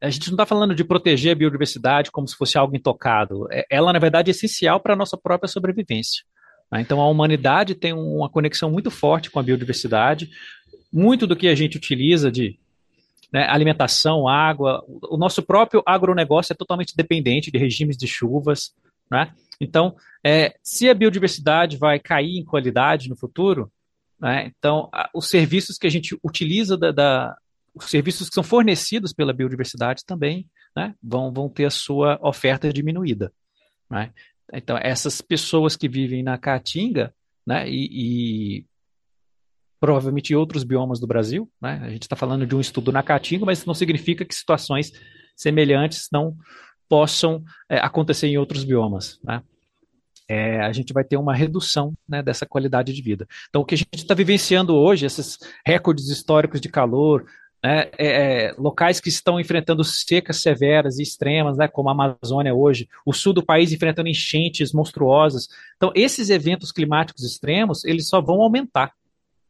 [0.01, 3.47] A gente não está falando de proteger a biodiversidade como se fosse algo intocado.
[3.51, 6.23] É, ela, na verdade, é essencial para a nossa própria sobrevivência.
[6.69, 6.81] Né?
[6.81, 10.29] Então, a humanidade tem uma conexão muito forte com a biodiversidade.
[10.91, 12.59] Muito do que a gente utiliza de
[13.31, 18.75] né, alimentação, água, o nosso próprio agronegócio é totalmente dependente de regimes de chuvas.
[19.09, 19.33] Né?
[19.59, 23.71] Então, é, se a biodiversidade vai cair em qualidade no futuro,
[24.19, 27.37] né, então a, os serviços que a gente utiliza da, da,
[27.73, 32.71] os serviços que são fornecidos pela biodiversidade também né, vão, vão ter a sua oferta
[32.71, 33.31] diminuída.
[33.89, 34.11] Né?
[34.51, 37.13] Então, essas pessoas que vivem na Caatinga
[37.45, 37.89] né, e,
[38.59, 38.65] e
[39.79, 43.45] provavelmente outros biomas do Brasil, né, a gente está falando de um estudo na Caatinga,
[43.45, 44.91] mas não significa que situações
[45.35, 46.37] semelhantes não
[46.87, 49.19] possam é, acontecer em outros biomas.
[49.23, 49.41] Né?
[50.27, 53.27] É, a gente vai ter uma redução né, dessa qualidade de vida.
[53.49, 57.25] Então, o que a gente está vivenciando hoje, esses recordes históricos de calor,
[57.63, 62.53] né, é, é, locais que estão enfrentando secas severas e extremas, né, como a Amazônia
[62.53, 65.47] hoje, o sul do país enfrentando enchentes monstruosas.
[65.77, 68.93] Então, esses eventos climáticos extremos, eles só vão aumentar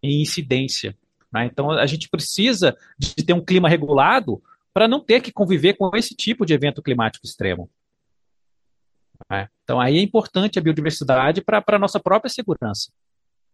[0.01, 0.95] em incidência.
[1.31, 1.49] Né?
[1.51, 4.41] Então, a gente precisa de ter um clima regulado
[4.73, 7.69] para não ter que conviver com esse tipo de evento climático extremo.
[9.31, 9.47] É.
[9.63, 12.91] Então, aí é importante a biodiversidade para a nossa própria segurança.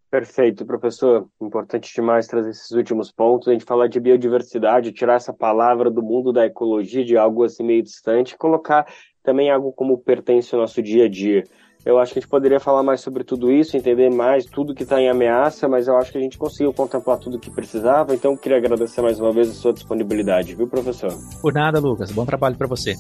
[0.10, 1.30] Perfeito, professor.
[1.40, 3.48] Importante demais trazer esses últimos pontos.
[3.48, 7.64] A gente falar de biodiversidade, tirar essa palavra do mundo da ecologia, de algo assim
[7.64, 11.44] meio distante, colocar também algo como pertence ao nosso dia a dia.
[11.86, 14.84] Eu acho que a gente poderia falar mais sobre tudo isso, entender mais tudo que
[14.84, 18.14] está em ameaça, mas eu acho que a gente conseguiu contemplar tudo o que precisava,
[18.14, 21.14] então queria agradecer mais uma vez a sua disponibilidade, viu, professor?
[21.42, 22.12] Por nada, Lucas.
[22.12, 22.96] Bom trabalho para você.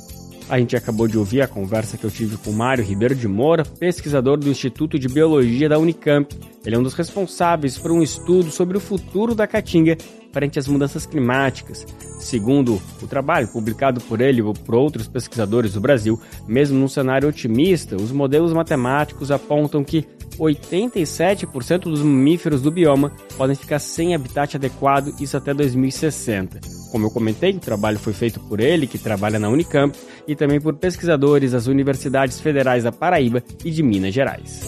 [0.50, 3.63] A gente acabou de ouvir a conversa que eu tive com Mário Ribeiro de Moura,
[3.63, 6.34] pesquisador do Instituto de Biologia da Unicamp.
[6.65, 9.96] Ele é um dos responsáveis por um estudo sobre o futuro da caatinga
[10.32, 11.86] frente às mudanças climáticas.
[12.20, 17.30] Segundo o trabalho publicado por ele ou por outros pesquisadores do Brasil, mesmo num cenário
[17.30, 20.06] otimista, os modelos matemáticos apontam que
[20.38, 26.60] 87% dos mamíferos do bioma podem ficar sem habitat adequado, isso até 2060.
[26.92, 30.60] Como eu comentei, o trabalho foi feito por ele, que trabalha na Unicamp, e também
[30.60, 34.62] por pesquisadores das universidades federais da Paraíba e de Minas Gerais.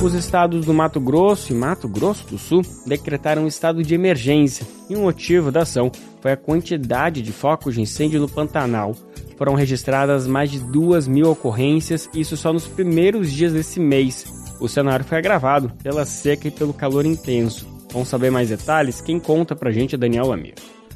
[0.00, 4.94] Os estados do Mato Grosso e Mato Grosso do Sul decretaram estado de emergência e
[4.94, 8.94] o motivo da ação foi a quantidade de focos de incêndio no Pantanal.
[9.36, 14.24] Foram registradas mais de duas mil ocorrências, isso só nos primeiros dias desse mês.
[14.60, 17.66] O cenário foi agravado pela seca e pelo calor intenso.
[17.92, 19.00] Vamos saber mais detalhes?
[19.00, 20.54] Quem conta pra gente é Daniel Lamir.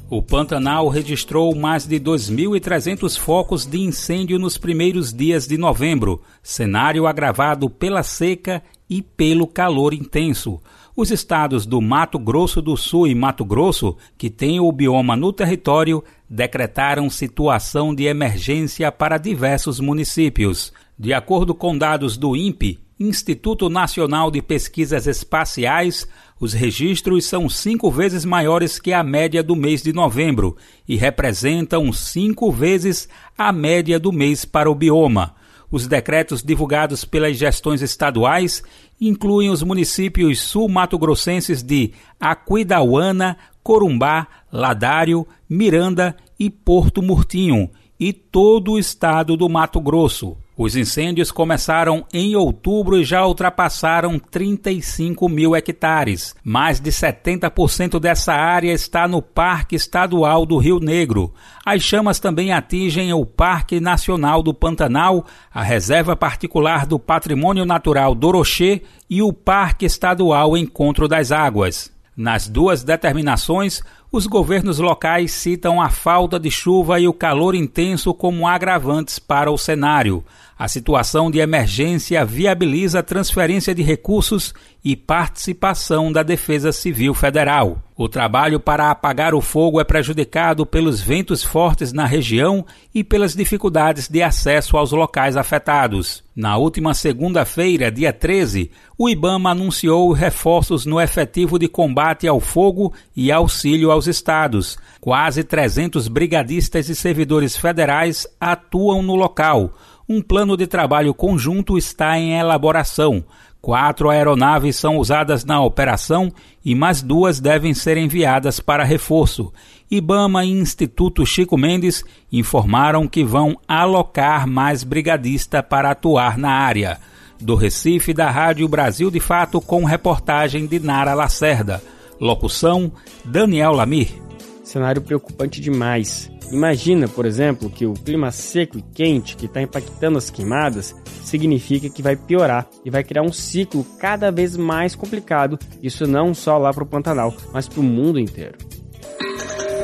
[0.09, 7.07] O Pantanal registrou mais de 2.300 focos de incêndio nos primeiros dias de novembro, cenário
[7.07, 10.61] agravado pela seca e pelo calor intenso.
[10.95, 15.33] Os estados do Mato Grosso do Sul e Mato Grosso, que têm o bioma no
[15.33, 20.71] território, decretaram situação de emergência para diversos municípios.
[20.99, 26.07] De acordo com dados do INPE, Instituto Nacional de Pesquisas Espaciais,
[26.39, 30.55] os registros são cinco vezes maiores que a média do mês de novembro
[30.87, 35.35] e representam cinco vezes a média do mês para o bioma.
[35.69, 38.63] Os decretos divulgados pelas gestões estaduais
[39.01, 48.79] incluem os municípios sul-mato-grossenses de Aquidauana, Corumbá, Ladário, Miranda e Porto Murtinho e todo o
[48.79, 50.37] estado do Mato Grosso.
[50.55, 56.35] Os incêndios começaram em outubro e já ultrapassaram 35 mil hectares.
[56.43, 61.33] Mais de 70% dessa área está no Parque Estadual do Rio Negro.
[61.65, 68.13] As chamas também atingem o Parque Nacional do Pantanal, a Reserva Particular do Patrimônio Natural
[68.13, 71.92] Dorochê e o Parque Estadual Encontro das Águas.
[72.15, 78.13] Nas duas determinações, os governos locais citam a falta de chuva e o calor intenso
[78.13, 80.23] como agravantes para o cenário.
[80.63, 87.83] A situação de emergência viabiliza a transferência de recursos e participação da Defesa Civil Federal.
[87.97, 93.35] O trabalho para apagar o fogo é prejudicado pelos ventos fortes na região e pelas
[93.35, 96.23] dificuldades de acesso aos locais afetados.
[96.33, 102.93] Na última segunda-feira, dia 13, o IBAMA anunciou reforços no efetivo de combate ao fogo
[103.13, 104.77] e auxílio aos estados.
[105.01, 109.73] Quase 300 brigadistas e servidores federais atuam no local
[110.07, 113.23] um plano de trabalho conjunto está em elaboração.
[113.61, 116.31] Quatro aeronaves são usadas na operação
[116.65, 119.53] e mais duas devem ser enviadas para reforço.
[119.89, 126.99] IBAMA e Instituto Chico Mendes informaram que vão alocar mais brigadista para atuar na área.
[127.39, 131.81] Do Recife, da Rádio Brasil de Fato, com reportagem de Nara Lacerda.
[132.19, 132.91] Locução:
[133.23, 134.32] Daniel Lamir.
[134.73, 136.31] Cenário preocupante demais.
[136.51, 141.91] Imagina, por exemplo, que o clima seco e quente que está impactando as queimadas significa
[141.91, 145.59] que vai piorar e vai criar um ciclo cada vez mais complicado.
[145.81, 148.57] Isso não só lá para o Pantanal, mas para o mundo inteiro.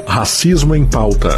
[0.07, 1.37] Racismo em pauta.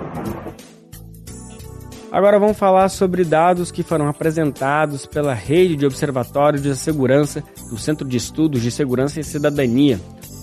[2.11, 7.77] Agora vamos falar sobre dados que foram apresentados pela Rede de Observatórios de Segurança do
[7.77, 9.97] Centro de Estudos de Segurança e Cidadania.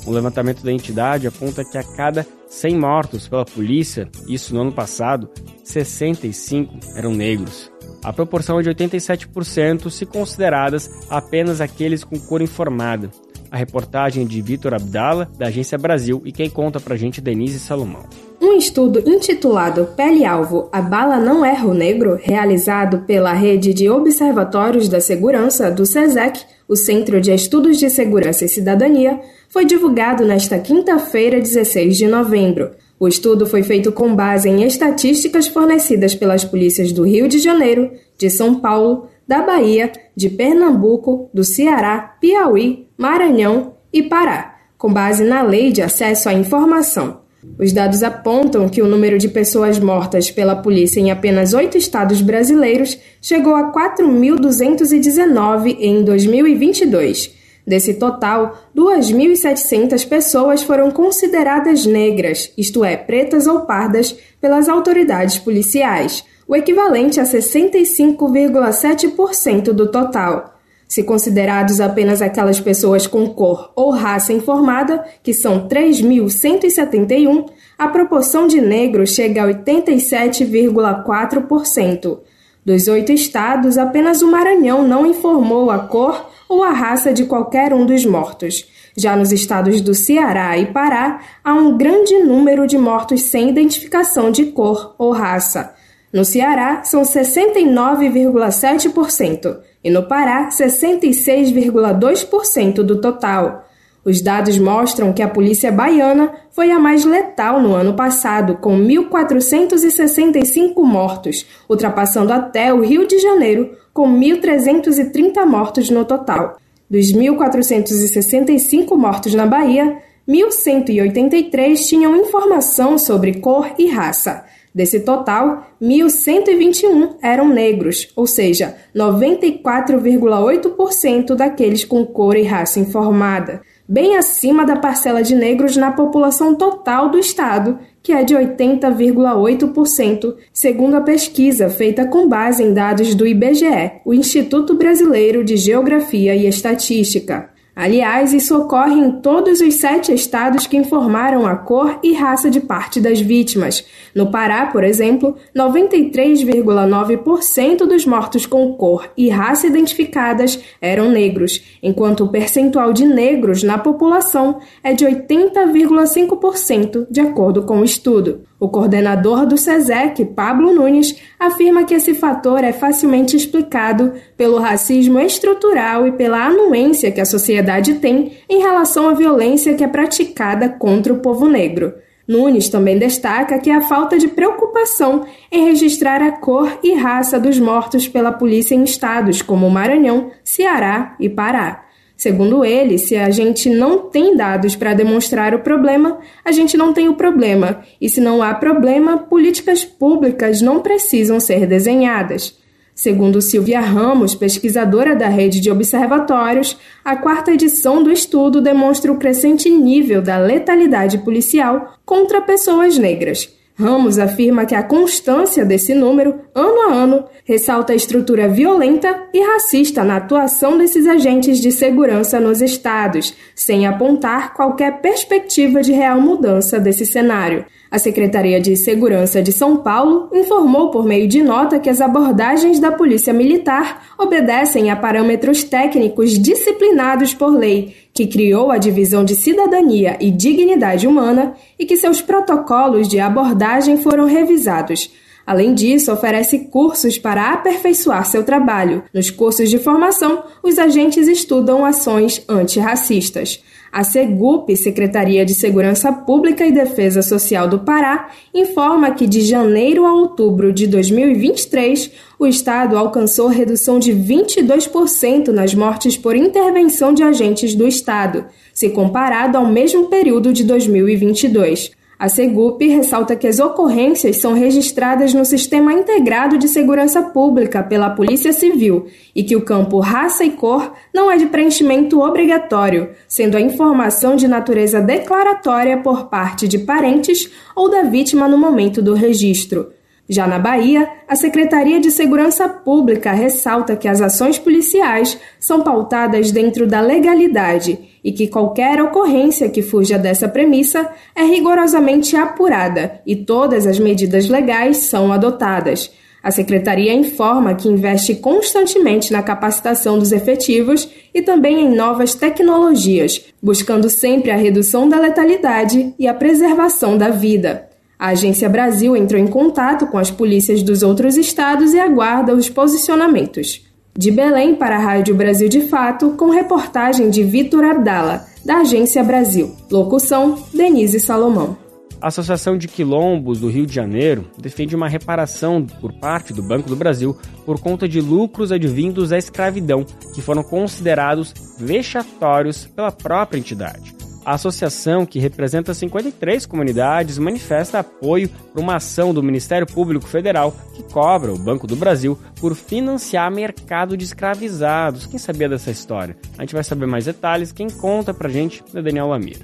[0.07, 4.73] Um levantamento da entidade aponta que a cada 100 mortos pela polícia, isso no ano
[4.73, 5.29] passado,
[5.63, 7.71] 65 eram negros.
[8.03, 13.11] A proporção é de 87% se consideradas apenas aqueles com cor informada.
[13.51, 18.07] A reportagem de Vitor Abdala, da Agência Brasil, e quem conta pra gente Denise Salomão.
[18.41, 24.89] Um estudo intitulado Pele-Alvo, a bala não erra o negro, realizado pela Rede de Observatórios
[24.89, 30.57] da Segurança do SESEC, o Centro de Estudos de Segurança e Cidadania, foi divulgado nesta
[30.57, 32.71] quinta-feira, 16 de novembro.
[33.01, 37.91] O estudo foi feito com base em estatísticas fornecidas pelas polícias do Rio de Janeiro,
[38.17, 45.25] de São Paulo, da Bahia, de Pernambuco, do Ceará, Piauí, Maranhão e Pará, com base
[45.25, 47.28] na Lei de Acesso à Informação.
[47.59, 52.21] Os dados apontam que o número de pessoas mortas pela polícia em apenas oito estados
[52.21, 57.39] brasileiros chegou a 4.219 em 2022.
[57.65, 66.25] Desse total, 2.700 pessoas foram consideradas negras, isto é, pretas ou pardas, pelas autoridades policiais,
[66.49, 70.58] o equivalente a 65,7% do total.
[70.89, 77.45] Se considerados apenas aquelas pessoas com cor ou raça informada, que são 3.171,
[77.79, 82.21] a proporção de negros chega a 87,4%.
[82.65, 87.75] Dos oito estados, apenas o Maranhão não informou a cor ou a raça de qualquer
[87.75, 88.67] um dos mortos.
[88.97, 94.31] Já nos estados do Ceará e Pará, há um grande número de mortos sem identificação
[94.31, 95.75] de cor ou raça.
[96.11, 103.65] No Ceará, são 69,7% e no Pará, 66,2% do total.
[104.05, 108.79] Os dados mostram que a polícia baiana foi a mais letal no ano passado, com
[108.79, 116.59] 1.465 mortos, ultrapassando até o Rio de Janeiro, com 1.330 mortos no total.
[116.91, 119.97] Dos 1.465 mortos na Bahia,
[120.29, 124.45] 1.183 tinham informação sobre cor e raça.
[124.79, 134.17] Desse total, 1.121 eram negros, ou seja, 94,8% daqueles com cor e raça informada, bem
[134.17, 140.95] acima da parcela de negros na população total do estado, que é de 80,8%, segundo
[140.95, 146.47] a pesquisa feita com base em dados do IBGE, o Instituto Brasileiro de Geografia e
[146.47, 147.51] Estatística.
[147.79, 152.59] Aliás, isso ocorre em todos os sete estados que informaram a cor e raça de
[152.59, 153.87] parte das vítimas.
[154.13, 162.25] No Pará, por exemplo, 93,9% dos mortos com cor e raça identificadas eram negros, enquanto
[162.25, 168.41] o percentual de negros na população é de 80,5%, de acordo com o estudo.
[168.61, 175.21] O coordenador do SESEC, Pablo Nunes, afirma que esse fator é facilmente explicado pelo racismo
[175.21, 180.69] estrutural e pela anuência que a sociedade tem em relação à violência que é praticada
[180.69, 181.95] contra o povo negro.
[182.27, 187.59] Nunes também destaca que a falta de preocupação em registrar a cor e raça dos
[187.59, 191.88] mortos pela polícia em estados como Maranhão, Ceará e Pará.
[192.19, 196.93] Segundo ele, se a gente não tem dados para demonstrar o problema, a gente não
[196.93, 197.85] tem o problema.
[198.01, 202.59] E se não há problema, políticas públicas não precisam ser desenhadas.
[202.93, 209.19] Segundo Silvia Ramos, pesquisadora da rede de observatórios, a quarta edição do estudo demonstra o
[209.19, 213.49] crescente nível da letalidade policial contra pessoas negras.
[213.79, 219.41] Ramos afirma que a constância desse número, ano a ano, ressalta a estrutura violenta e
[219.41, 226.21] racista na atuação desses agentes de segurança nos estados, sem apontar qualquer perspectiva de real
[226.21, 227.67] mudança desse cenário.
[227.89, 232.81] A Secretaria de Segurança de São Paulo informou por meio de nota que as abordagens
[232.81, 239.37] da Polícia Militar obedecem a parâmetros técnicos disciplinados por lei, que criou a Divisão de
[239.37, 245.09] Cidadania e Dignidade Humana e que seus protocolos de abordagem foram revisados.
[245.47, 249.05] Além disso, oferece cursos para aperfeiçoar seu trabalho.
[249.15, 253.63] Nos cursos de formação, os agentes estudam ações antirracistas.
[253.91, 260.05] A SEGUP, Secretaria de Segurança Pública e Defesa Social do Pará, informa que de janeiro
[260.05, 267.23] a outubro de 2023, o estado alcançou redução de 22% nas mortes por intervenção de
[267.23, 271.98] agentes do estado, se comparado ao mesmo período de 2022.
[272.19, 278.11] A Segup ressalta que as ocorrências são registradas no Sistema Integrado de Segurança Pública pela
[278.11, 283.57] Polícia Civil e que o campo raça e cor não é de preenchimento obrigatório, sendo
[283.57, 289.15] a informação de natureza declaratória por parte de parentes ou da vítima no momento do
[289.15, 289.93] registro.
[290.29, 296.51] Já na Bahia, a Secretaria de Segurança Pública ressalta que as ações policiais são pautadas
[296.51, 303.35] dentro da legalidade e que qualquer ocorrência que fuja dessa premissa é rigorosamente apurada e
[303.35, 306.11] todas as medidas legais são adotadas.
[306.43, 313.47] A Secretaria informa que investe constantemente na capacitação dos efetivos e também em novas tecnologias,
[313.63, 317.89] buscando sempre a redução da letalidade e a preservação da vida.
[318.19, 322.69] A Agência Brasil entrou em contato com as polícias dos outros estados e aguarda os
[322.69, 323.88] posicionamentos.
[324.19, 329.23] De Belém para a Rádio Brasil de Fato, com reportagem de Vitor Abdala, da Agência
[329.23, 329.77] Brasil.
[329.89, 331.77] Locução: Denise Salomão.
[332.21, 336.89] A Associação de Quilombos do Rio de Janeiro defende uma reparação por parte do Banco
[336.89, 340.05] do Brasil por conta de lucros advindos da escravidão,
[340.35, 344.18] que foram considerados vexatórios pela própria entidade.
[344.49, 350.75] A associação, que representa 53 comunidades, manifesta apoio para uma ação do Ministério Público Federal
[350.95, 355.27] que cobra o Banco do Brasil por financiar mercado de escravizados.
[355.27, 356.35] Quem sabia dessa história?
[356.57, 357.73] A gente vai saber mais detalhes.
[357.73, 359.59] Quem conta pra gente é Daniel Lamir.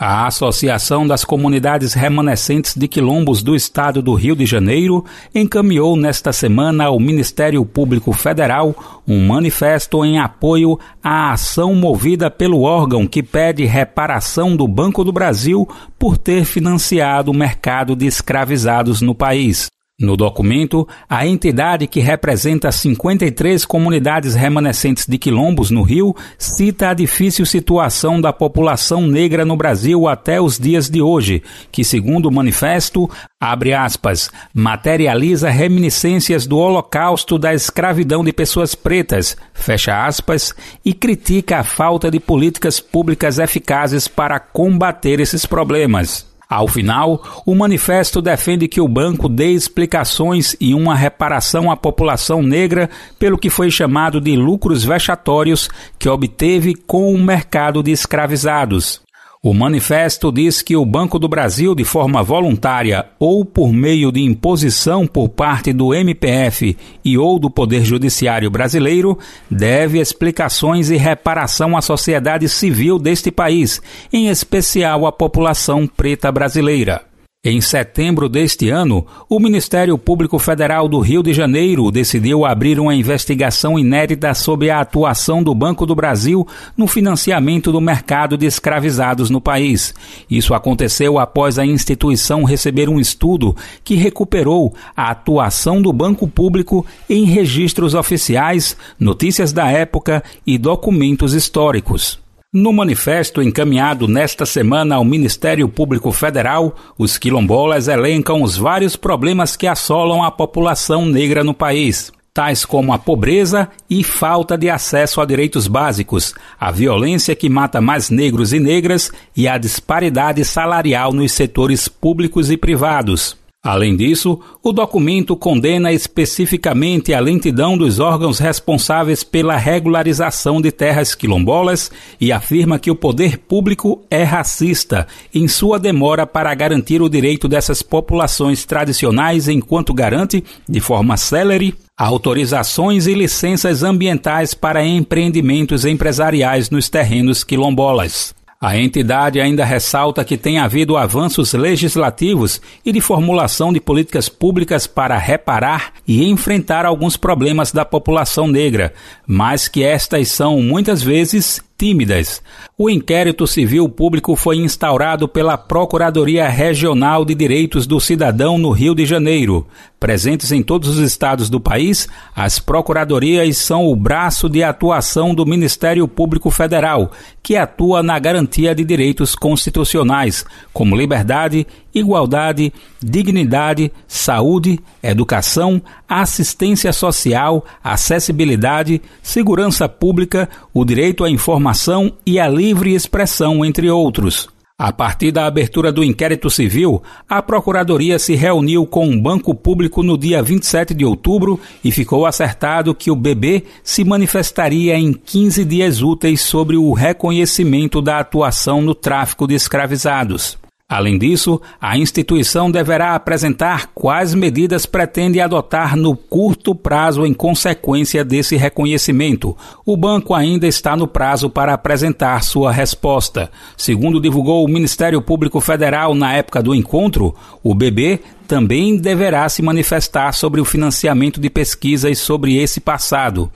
[0.00, 6.32] A Associação das Comunidades Remanescentes de Quilombos do Estado do Rio de Janeiro encaminhou nesta
[6.32, 13.24] semana ao Ministério Público Federal um manifesto em apoio à ação movida pelo órgão que
[13.24, 15.68] pede reparação do Banco do Brasil
[15.98, 19.66] por ter financiado o mercado de escravizados no país.
[20.00, 26.94] No documento, a entidade que representa 53 comunidades remanescentes de quilombos no Rio cita a
[26.94, 31.42] difícil situação da população negra no Brasil até os dias de hoje,
[31.72, 39.36] que, segundo o manifesto, abre aspas, materializa reminiscências do holocausto da escravidão de pessoas pretas,
[39.52, 46.27] fecha aspas, e critica a falta de políticas públicas eficazes para combater esses problemas.
[46.50, 52.42] Ao final, o manifesto defende que o banco dê explicações e uma reparação à população
[52.42, 52.88] negra
[53.18, 55.68] pelo que foi chamado de lucros vexatórios
[55.98, 59.07] que obteve com o mercado de escravizados.
[59.40, 64.20] O manifesto diz que o Banco do Brasil, de forma voluntária ou por meio de
[64.20, 69.16] imposição por parte do MPF e ou do Poder Judiciário brasileiro,
[69.48, 73.80] deve explicações e reparação à sociedade civil deste país,
[74.12, 77.07] em especial à população preta brasileira.
[77.44, 82.96] Em setembro deste ano, o Ministério Público Federal do Rio de Janeiro decidiu abrir uma
[82.96, 86.44] investigação inédita sobre a atuação do Banco do Brasil
[86.76, 89.94] no financiamento do mercado de escravizados no país.
[90.28, 96.84] Isso aconteceu após a instituição receber um estudo que recuperou a atuação do Banco Público
[97.08, 102.18] em registros oficiais, notícias da época e documentos históricos.
[102.50, 109.54] No manifesto encaminhado nesta semana ao Ministério Público Federal, os quilombolas elencam os vários problemas
[109.54, 115.20] que assolam a população negra no país, tais como a pobreza e falta de acesso
[115.20, 121.12] a direitos básicos, a violência que mata mais negros e negras e a disparidade salarial
[121.12, 123.36] nos setores públicos e privados.
[123.70, 131.14] Além disso, o documento condena especificamente a lentidão dos órgãos responsáveis pela regularização de terras
[131.14, 137.10] quilombolas e afirma que o poder público é racista em sua demora para garantir o
[137.10, 145.84] direito dessas populações tradicionais, enquanto garante, de forma célere, autorizações e licenças ambientais para empreendimentos
[145.84, 148.37] empresariais nos terrenos quilombolas.
[148.60, 154.84] A entidade ainda ressalta que tem havido avanços legislativos e de formulação de políticas públicas
[154.84, 158.92] para reparar e enfrentar alguns problemas da população negra,
[159.24, 162.42] mas que estas são muitas vezes tímidas.
[162.76, 168.96] O inquérito civil público foi instaurado pela Procuradoria Regional de Direitos do Cidadão no Rio
[168.96, 169.64] de Janeiro.
[170.00, 175.46] Presentes em todos os estados do país, as procuradorias são o braço de atuação do
[175.46, 177.12] Ministério Público Federal,
[177.42, 181.66] que atua na garantia de direitos constitucionais, como liberdade,
[181.98, 192.48] igualdade, dignidade, saúde, educação, assistência social, acessibilidade, segurança pública, o direito à informação e à
[192.48, 194.48] livre expressão, entre outros.
[194.80, 200.04] A partir da abertura do inquérito civil, a Procuradoria se reuniu com o Banco Público
[200.04, 205.64] no dia 27 de outubro e ficou acertado que o BB se manifestaria em 15
[205.64, 210.56] dias úteis sobre o reconhecimento da atuação no tráfico de escravizados.
[210.90, 218.24] Além disso, a instituição deverá apresentar quais medidas pretende adotar no curto prazo em consequência
[218.24, 219.54] desse reconhecimento.
[219.84, 223.50] O banco ainda está no prazo para apresentar sua resposta.
[223.76, 229.60] Segundo divulgou o Ministério Público Federal na época do encontro, o BB também deverá se
[229.60, 233.52] manifestar sobre o financiamento de pesquisas sobre esse passado.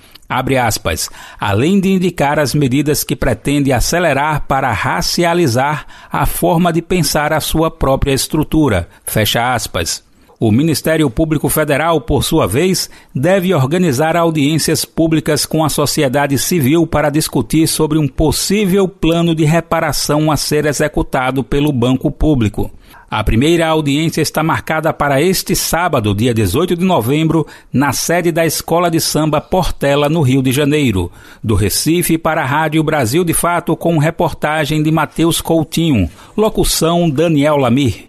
[0.65, 1.11] Aspas.
[1.39, 7.41] Além de indicar as medidas que pretende acelerar para racializar a forma de pensar a
[7.41, 8.89] sua própria estrutura.
[9.05, 10.03] Fecha aspas.
[10.41, 16.87] O Ministério Público Federal, por sua vez, deve organizar audiências públicas com a sociedade civil
[16.87, 22.71] para discutir sobre um possível plano de reparação a ser executado pelo Banco Público.
[23.13, 28.47] A primeira audiência está marcada para este sábado, dia 18 de novembro, na sede da
[28.47, 31.13] Escola de Samba Portela, no Rio de Janeiro.
[31.45, 36.09] Do Recife para a Rádio Brasil de Fato, com reportagem de Matheus Coutinho.
[36.35, 38.09] Locução Daniel Lamir.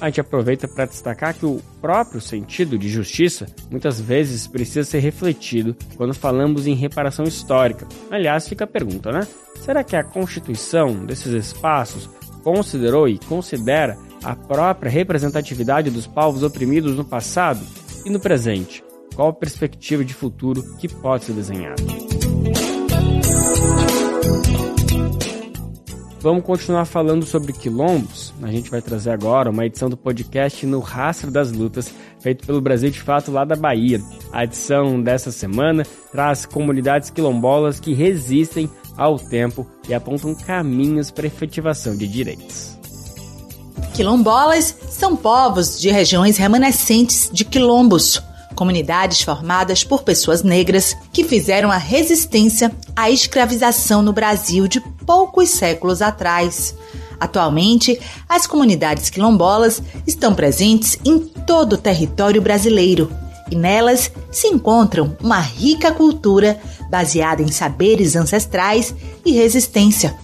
[0.00, 4.98] A gente aproveita para destacar que o próprio sentido de justiça muitas vezes precisa ser
[4.98, 7.86] refletido quando falamos em reparação histórica.
[8.10, 9.20] Aliás, fica a pergunta, né?
[9.60, 12.15] Será que a constituição desses espaços
[12.46, 17.58] considerou e considera a própria representatividade dos povos oprimidos no passado
[18.04, 18.84] e no presente.
[19.16, 21.82] Qual a perspectiva de futuro que pode ser desenhada?
[26.20, 28.32] Vamos continuar falando sobre quilombos.
[28.40, 32.60] A gente vai trazer agora uma edição do podcast No Rastro das Lutas, feito pelo
[32.60, 34.00] Brasil de Fato lá da Bahia.
[34.32, 41.26] A edição dessa semana traz comunidades quilombolas que resistem ao tempo e apontam caminhos para
[41.26, 42.76] efetivação de direitos.
[43.94, 48.22] Quilombolas são povos de regiões remanescentes de quilombos,
[48.54, 55.50] comunidades formadas por pessoas negras que fizeram a resistência à escravização no Brasil de poucos
[55.50, 56.74] séculos atrás.
[57.18, 63.10] Atualmente, as comunidades quilombolas estão presentes em todo o território brasileiro
[63.50, 68.94] e nelas se encontram uma rica cultura baseada em saberes ancestrais
[69.24, 70.16] e resistência.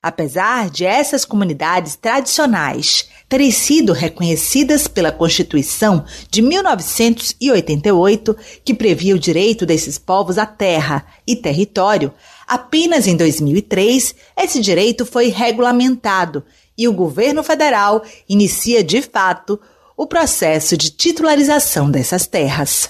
[0.00, 9.18] Apesar de essas comunidades tradicionais terem sido reconhecidas pela Constituição de 1988, que previa o
[9.18, 12.12] direito desses povos à terra e território,
[12.46, 16.44] apenas em 2003 esse direito foi regulamentado
[16.76, 19.60] e o governo federal inicia de fato
[19.98, 22.88] o processo de titularização dessas terras.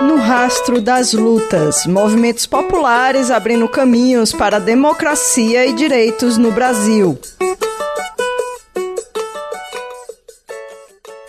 [0.00, 7.20] No rastro das lutas, movimentos populares abrindo caminhos para a democracia e direitos no Brasil.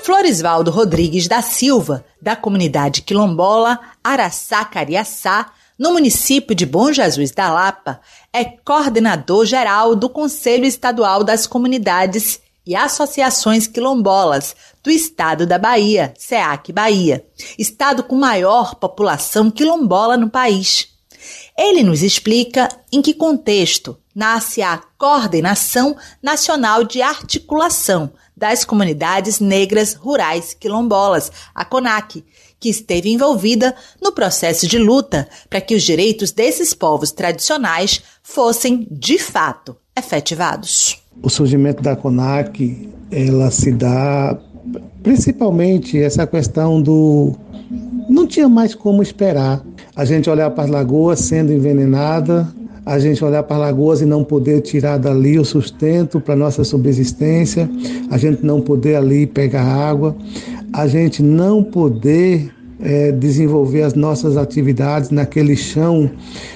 [0.02, 7.52] Floresvaldo Rodrigues da Silva, da comunidade quilombola Araçá Cariaçá, no município de Bom Jesus da
[7.52, 8.00] Lapa,
[8.32, 16.14] é coordenador geral do Conselho Estadual das Comunidades e Associações Quilombolas do Estado da Bahia,
[16.18, 17.26] SEAC Bahia,
[17.58, 20.90] estado com maior população quilombola no país.
[21.58, 29.94] Ele nos explica em que contexto nasce a Coordenação Nacional de Articulação das Comunidades Negras
[29.94, 32.26] Rurais Quilombolas, a CONAC,
[32.60, 38.88] que esteve envolvida no processo de luta para que os direitos desses povos tradicionais fossem,
[38.90, 41.03] de fato, efetivados.
[41.22, 44.38] O surgimento da CONAC, ela se dá
[45.02, 47.34] principalmente essa questão do
[48.10, 49.64] não tinha mais como esperar.
[49.96, 52.48] A gente olhar para as lagoas sendo envenenada,
[52.86, 56.64] a gente olhar para as lagoas e não poder tirar dali o sustento para nossa
[56.64, 57.70] subsistência,
[58.10, 60.16] a gente não poder ali pegar água,
[60.72, 62.52] a gente não poder
[62.82, 66.10] é, desenvolver as nossas atividades naquele chão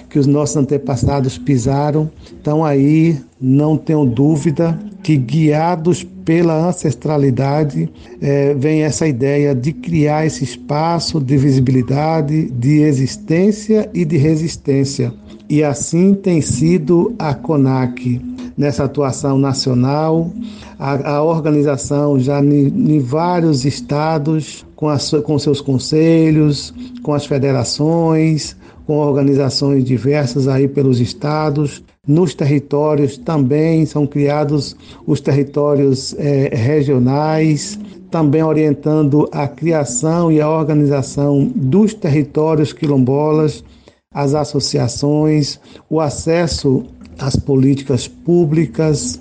[0.09, 2.09] que os nossos antepassados pisaram.
[2.39, 7.89] Então aí não tenho dúvida que guiados pela ancestralidade
[8.21, 15.13] é, vem essa ideia de criar esse espaço de visibilidade, de existência e de resistência.
[15.49, 18.21] E assim tem sido a CONAC
[18.57, 20.29] nessa atuação nacional,
[20.77, 28.57] a, a organização já em vários estados, com, as, com seus conselhos, com as federações,
[28.87, 31.83] com organizações diversas aí pelos estados.
[32.07, 37.77] Nos territórios também são criados os territórios é, regionais,
[38.09, 43.61] também orientando a criação e a organização dos territórios quilombolas,
[44.09, 45.59] as associações,
[45.89, 46.85] o acesso
[47.19, 49.19] às políticas públicas,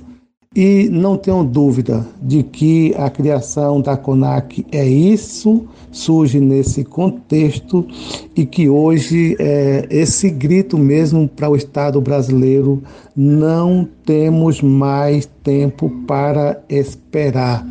[0.56, 7.86] e não tenho dúvida de que a criação da CONAC é isso, surge nesse contexto
[8.34, 12.82] e que hoje é esse grito mesmo para o Estado brasileiro:
[13.14, 17.66] não temos mais tempo para esperar.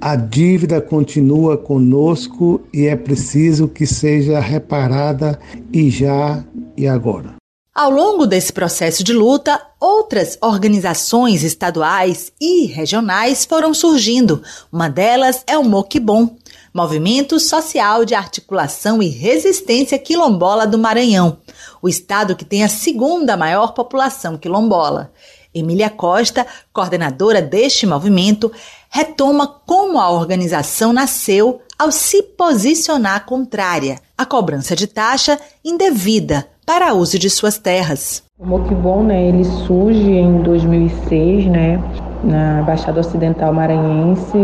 [0.00, 5.36] A dívida continua conosco e é preciso que seja reparada
[5.72, 6.44] e já
[6.76, 7.34] e agora.
[7.74, 14.42] Ao longo desse processo de luta, outras organizações estaduais e regionais foram surgindo.
[14.72, 16.36] Uma delas é o Moquibom,
[16.72, 21.38] Movimento Social de Articulação e Resistência Quilombola do Maranhão,
[21.80, 25.12] o estado que tem a segunda maior população quilombola.
[25.54, 28.52] Emília Costa, coordenadora deste movimento,
[28.90, 36.92] retoma como a organização nasceu ao se posicionar contrária à cobrança de taxa indevida para
[36.92, 38.27] uso de suas terras.
[38.40, 41.82] O Moquibon, né, ele surge em 2006, né,
[42.22, 44.38] na Baixada Ocidental Maranhense,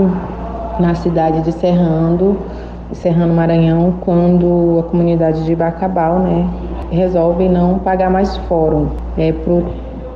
[0.81, 2.37] na cidade de Serrando,
[2.91, 6.45] Serrano Maranhão, quando a comunidade de Bacabal, né,
[6.91, 9.65] resolve não pagar mais fórum é, pro,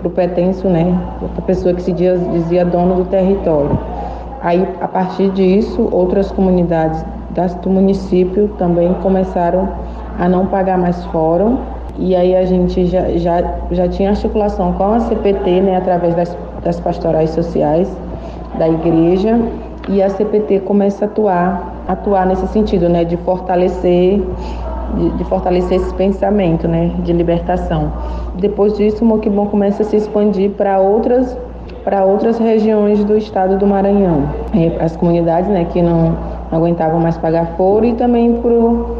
[0.01, 1.01] pro petenso, né,
[1.39, 3.79] a pessoa que se dizia, dizia dono do território.
[4.43, 7.05] Aí, a partir disso, outras comunidades
[7.63, 9.69] do município também começaram
[10.19, 11.59] a não pagar mais fórum
[11.99, 16.37] e aí a gente já, já, já tinha articulação com a CPT, né, através das,
[16.63, 17.91] das pastorais sociais
[18.57, 19.39] da igreja,
[19.89, 24.23] e a CPT começa a atuar, atuar nesse sentido, né, de fortalecer
[24.95, 27.93] de, de, fortalecer esse pensamento né, de libertação.
[28.37, 31.37] Depois disso, o Moquibon começa a se expandir para outras,
[31.85, 34.29] para outras regiões do estado do Maranhão.
[34.81, 36.17] As comunidades né, que não,
[36.51, 38.41] não aguentavam mais pagar foro e também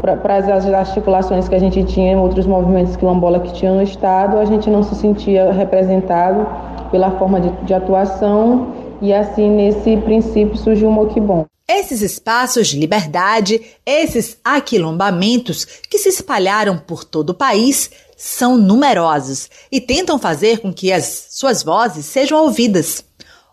[0.01, 4.45] para as articulações que a gente tinha outros movimentos quilombola que tinham no Estado, a
[4.45, 6.47] gente não se sentia representado
[6.91, 11.45] pela forma de, de atuação e assim nesse princípio surgiu o Moquibom.
[11.67, 19.49] Esses espaços de liberdade, esses aquilombamentos que se espalharam por todo o país, são numerosos
[19.71, 23.05] e tentam fazer com que as suas vozes sejam ouvidas.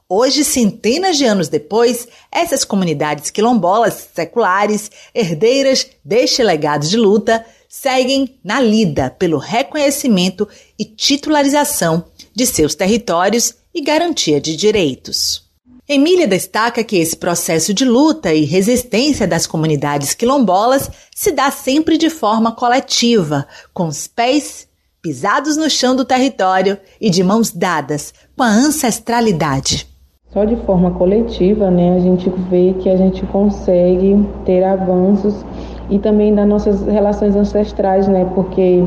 [0.09, 8.39] Hoje, centenas de anos depois, essas comunidades quilombolas seculares, herdeiras deste legado de luta, seguem
[8.45, 10.49] na lida pelo reconhecimento
[10.79, 15.45] e titularização de seus territórios e garantia de direitos.
[15.89, 21.99] Emília destaca que esse processo de luta e resistência das comunidades quilombolas se dá sempre
[21.99, 23.45] de forma coletiva,
[23.75, 24.69] com os pés
[25.03, 29.96] pisados no chão do território e de mãos dadas com a ancestralidade.
[30.37, 35.43] Só de forma coletiva, né, a gente vê que a gente consegue ter avanços
[35.89, 38.85] e também das nossas relações ancestrais, né, porque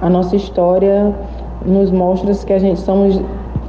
[0.00, 1.14] a nossa história
[1.66, 3.20] nos mostra que a gente somos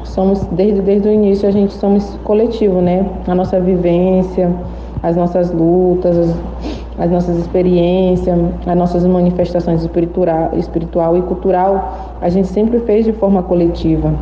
[0.05, 3.05] somos desde desde o início a gente somos coletivo, né?
[3.27, 4.49] A nossa vivência,
[5.03, 6.35] as nossas lutas, as,
[6.97, 13.11] as nossas experiências, as nossas manifestações espiritual, espiritual e cultural, a gente sempre fez de
[13.11, 14.13] forma coletiva.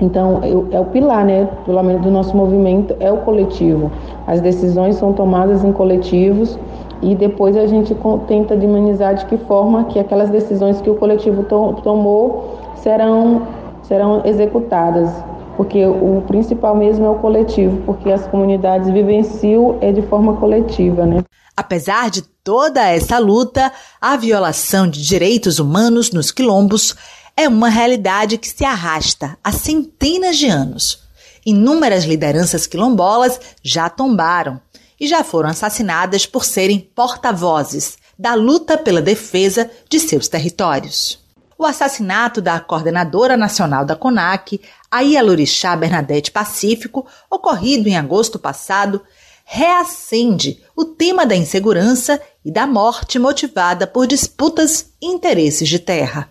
[0.00, 0.40] Então,
[0.70, 3.90] é o pilar, né, pelo menos do nosso movimento, é o coletivo.
[4.26, 6.58] As decisões são tomadas em coletivos
[7.02, 7.96] e depois a gente
[8.26, 13.42] tenta dimensionar de que forma que aquelas decisões que o coletivo to tomou serão,
[13.82, 15.10] serão executadas.
[15.56, 21.04] Porque o principal mesmo é o coletivo, porque as comunidades vivenciam é de forma coletiva,
[21.04, 21.24] né?
[21.56, 26.94] Apesar de toda essa luta, a violação de direitos humanos nos quilombos
[27.38, 31.04] é uma realidade que se arrasta há centenas de anos.
[31.46, 34.60] Inúmeras lideranças quilombolas já tombaram
[34.98, 41.20] e já foram assassinadas por serem porta-vozes da luta pela defesa de seus territórios.
[41.56, 44.60] O assassinato da coordenadora nacional da CONAC,
[44.90, 49.00] a Ialorixá Bernadette Pacífico, ocorrido em agosto passado,
[49.44, 56.28] reacende o tema da insegurança e da morte motivada por disputas e interesses de terra.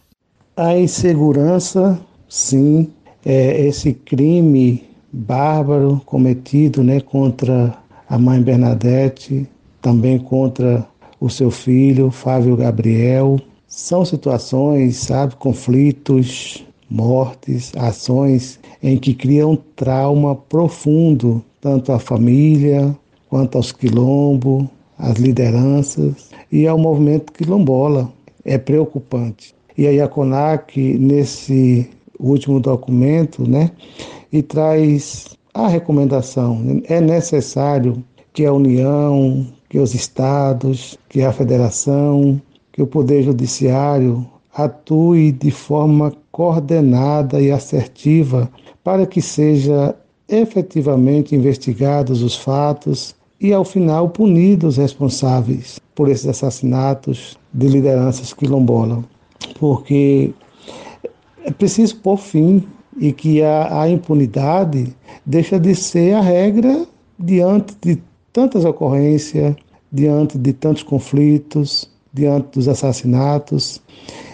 [0.60, 2.90] A insegurança, sim,
[3.24, 4.84] é esse crime
[5.14, 7.78] bárbaro cometido né, contra
[8.10, 9.48] a mãe Bernadette,
[9.80, 10.84] também contra
[11.20, 13.40] o seu filho, Fábio Gabriel.
[13.68, 22.98] São situações, sabe, conflitos, mortes, ações em que criam trauma profundo, tanto à família,
[23.30, 24.66] quanto aos quilombos,
[24.98, 28.12] às lideranças e ao movimento quilombola.
[28.44, 29.57] É preocupante.
[29.78, 31.88] E aí a CONAC, nesse
[32.20, 33.70] último documento, né,
[34.34, 38.04] e traz a recomendação, é necessário
[38.34, 45.52] que a União, que os estados, que a federação, que o Poder Judiciário atue de
[45.52, 48.50] forma coordenada e assertiva
[48.84, 49.96] para que seja
[50.28, 58.34] efetivamente investigados os fatos e, ao final, punidos os responsáveis por esses assassinatos de lideranças
[58.34, 59.04] quilombolas.
[59.60, 60.34] Porque
[61.44, 62.64] é preciso pôr fim
[63.00, 66.86] e que a, a impunidade deixa de ser a regra
[67.18, 68.02] diante de
[68.34, 69.56] tantas ocorrências,
[69.92, 73.82] diante de tantos conflitos, diante dos assassinatos,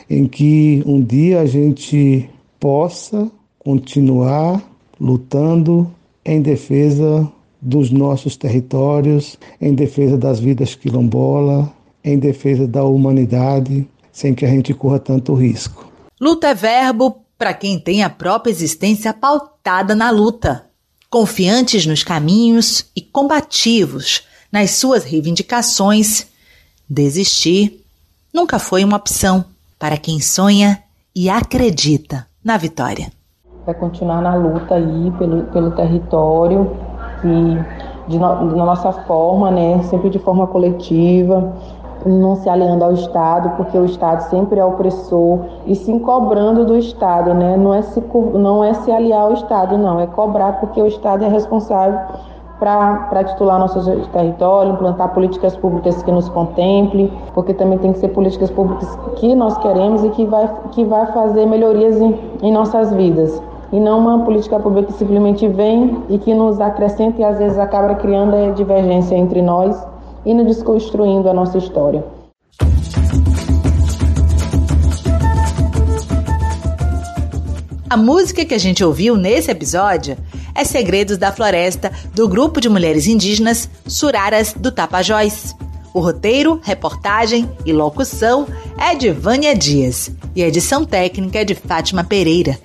[0.10, 2.30] em que um dia a gente
[2.60, 4.62] possa continuar
[5.00, 5.90] lutando
[6.26, 7.30] em defesa
[7.62, 11.72] dos nossos territórios, em defesa das vidas quilombola,
[12.04, 15.92] em defesa da humanidade, sem que a gente corra tanto risco.
[16.22, 20.66] Luta é verbo para quem tem a própria existência pautada na luta,
[21.10, 26.28] confiantes nos caminhos e combativos nas suas reivindicações.
[26.88, 27.84] Desistir
[28.32, 29.44] nunca foi uma opção
[29.80, 30.82] para quem sonha
[31.16, 33.12] e acredita na vitória.
[33.66, 36.78] Vai continuar na luta aí pelo, pelo território
[37.24, 41.56] e de, no, de nossa forma, né, sempre de forma coletiva,
[42.06, 46.78] não se aliando ao Estado, porque o Estado sempre é opressor, e se cobrando do
[46.78, 47.56] Estado, né?
[47.58, 51.24] Não é, se, não é se aliar ao Estado, não, é cobrar, porque o Estado
[51.24, 52.00] é responsável
[52.60, 53.82] para titular nosso
[54.14, 59.36] território, implantar políticas públicas que nos contemplem, porque também tem que ser políticas públicas que
[59.36, 63.42] nós queremos e que vai, que vai fazer melhorias em, em nossas vidas.
[63.72, 67.58] E não uma política pública que simplesmente vem e que nos acrescenta e às vezes
[67.58, 69.93] acaba criando divergência entre nós
[70.32, 72.04] nos desconstruindo a nossa história.
[77.90, 80.18] A música que a gente ouviu nesse episódio
[80.56, 85.56] é Segredos da Floresta, do grupo de mulheres indígenas Suraras do Tapajós.
[85.94, 88.48] O roteiro, reportagem e locução
[88.80, 92.58] é de Vânia Dias e a edição técnica é de Fátima Pereira.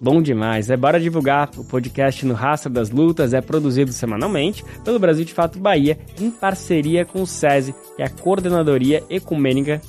[0.00, 0.70] Bom demais.
[0.70, 1.50] É bora divulgar.
[1.58, 6.30] O podcast no Rastro das Lutas é produzido semanalmente pelo Brasil de Fato Bahia, em
[6.30, 9.82] parceria com o SESI, que é a Coordenadoria Ecumênica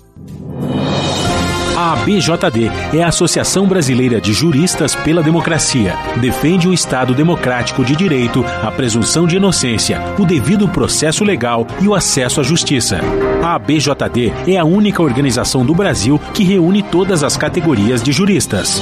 [1.77, 5.95] A ABJD é a Associação Brasileira de Juristas pela Democracia.
[6.19, 11.87] Defende o Estado democrático de direito, a presunção de inocência, o devido processo legal e
[11.87, 12.99] o acesso à justiça.
[13.41, 18.81] A ABJD é a única organização do Brasil que reúne todas as categorias de juristas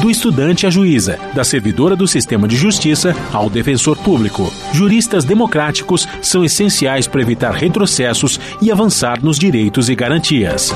[0.00, 4.50] do estudante à juíza, da servidora do sistema de justiça ao defensor público.
[4.72, 10.74] Juristas democráticos são essenciais para evitar retrocessos e avançar nos direitos e garantias.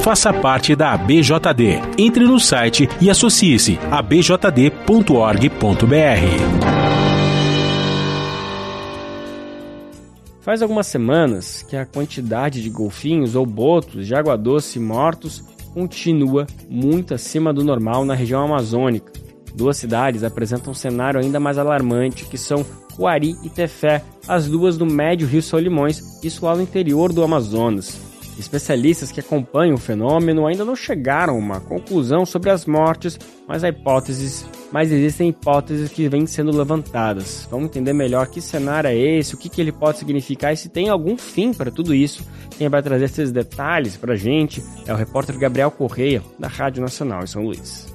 [0.00, 1.80] Faça parte da ABJD.
[1.98, 5.52] Entre no site e associe-se a bjd.org.br.
[10.40, 16.46] Faz algumas semanas que a quantidade de golfinhos ou botos de água doce mortos continua
[16.68, 19.12] muito acima do normal na região amazônica.
[19.54, 22.64] Duas cidades apresentam um cenário ainda mais alarmante, que são
[22.96, 28.00] Coari e Tefé, as duas do médio Rio Solimões, isso lá no interior do Amazonas.
[28.38, 33.62] Especialistas que acompanham o fenômeno ainda não chegaram a uma conclusão sobre as mortes, mas,
[33.62, 37.46] hipóteses, mas existem hipóteses que vêm sendo levantadas.
[37.50, 40.68] Vamos entender melhor que cenário é esse, o que, que ele pode significar e se
[40.68, 42.26] tem algum fim para tudo isso.
[42.56, 46.82] Quem vai trazer esses detalhes para a gente é o repórter Gabriel Correia, da Rádio
[46.82, 47.91] Nacional em São Luís.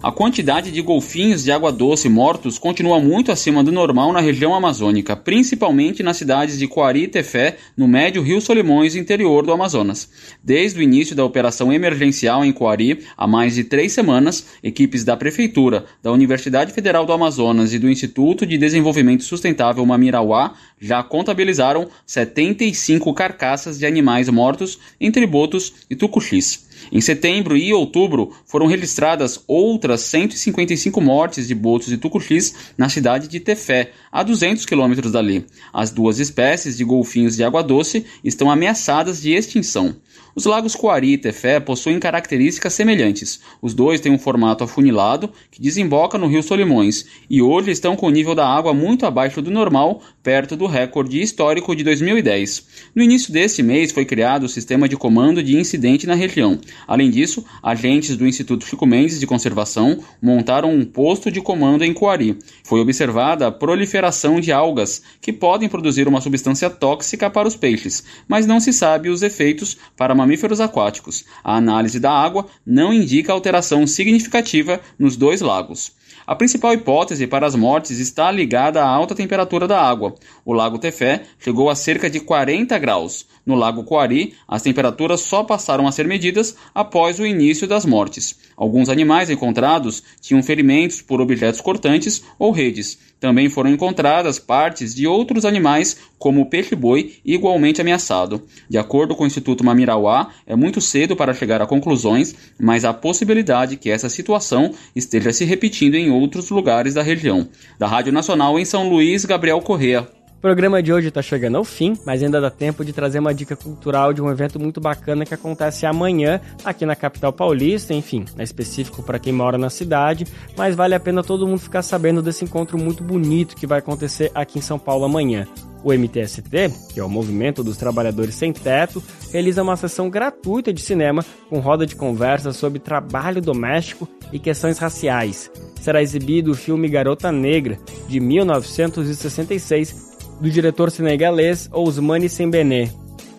[0.00, 4.54] A quantidade de golfinhos de água doce mortos continua muito acima do normal na região
[4.54, 10.08] amazônica, principalmente nas cidades de Coari e Tefé, no médio Rio Solimões, interior do Amazonas.
[10.42, 15.16] Desde o início da operação emergencial em Coari, há mais de três semanas, equipes da
[15.16, 21.88] Prefeitura, da Universidade Federal do Amazonas e do Instituto de Desenvolvimento Sustentável Mamirauá já contabilizaram
[22.06, 26.67] 75 carcaças de animais mortos entre botos e tucuxis.
[26.90, 33.28] Em setembro e outubro foram registradas outras 155 mortes de botos e tucuxis na cidade
[33.28, 35.44] de Tefé, a 200 quilômetros dali.
[35.72, 39.96] As duas espécies de golfinhos de água doce estão ameaçadas de extinção.
[40.38, 43.40] Os lagos Coari e Tefé possuem características semelhantes.
[43.60, 48.06] Os dois têm um formato afunilado que desemboca no rio Solimões e hoje estão com
[48.06, 52.68] o nível da água muito abaixo do normal, perto do recorde histórico de 2010.
[52.94, 56.60] No início deste mês foi criado o sistema de comando de incidente na região.
[56.86, 61.92] Além disso, agentes do Instituto Chico Mendes de Conservação montaram um posto de comando em
[61.92, 62.38] Coari.
[62.62, 68.04] Foi observada a proliferação de algas que podem produzir uma substância tóxica para os peixes,
[68.28, 71.24] mas não se sabe os efeitos para mamíferos aquáticos.
[71.42, 75.96] A análise da água não indica alteração significativa nos dois lagos.
[76.26, 80.14] A principal hipótese para as mortes está ligada à alta temperatura da água.
[80.44, 83.26] O lago Tefé chegou a cerca de 40 graus.
[83.46, 88.36] No lago Coari, as temperaturas só passaram a ser medidas após o início das mortes.
[88.54, 92.98] Alguns animais encontrados tinham ferimentos por objetos cortantes ou redes.
[93.20, 98.42] Também foram encontradas partes de outros animais, como o peixe-boi, igualmente ameaçado.
[98.68, 102.94] De acordo com o Instituto Mamirauá, é muito cedo para chegar a conclusões, mas há
[102.94, 107.48] possibilidade que essa situação esteja se repetindo em outros lugares da região.
[107.78, 110.17] Da Rádio Nacional em São Luís, Gabriel Correa.
[110.38, 113.34] O programa de hoje está chegando ao fim, mas ainda dá tempo de trazer uma
[113.34, 118.24] dica cultural de um evento muito bacana que acontece amanhã aqui na capital paulista, enfim,
[118.38, 122.22] é específico para quem mora na cidade, mas vale a pena todo mundo ficar sabendo
[122.22, 125.44] desse encontro muito bonito que vai acontecer aqui em São Paulo amanhã.
[125.82, 130.80] O MTST, que é o Movimento dos Trabalhadores Sem Teto, realiza uma sessão gratuita de
[130.80, 135.50] cinema com roda de conversa sobre trabalho doméstico e questões raciais.
[135.80, 137.76] Será exibido o filme Garota Negra,
[138.08, 140.07] de 1966,
[140.40, 142.92] do diretor senegalês Ousmane Sembene.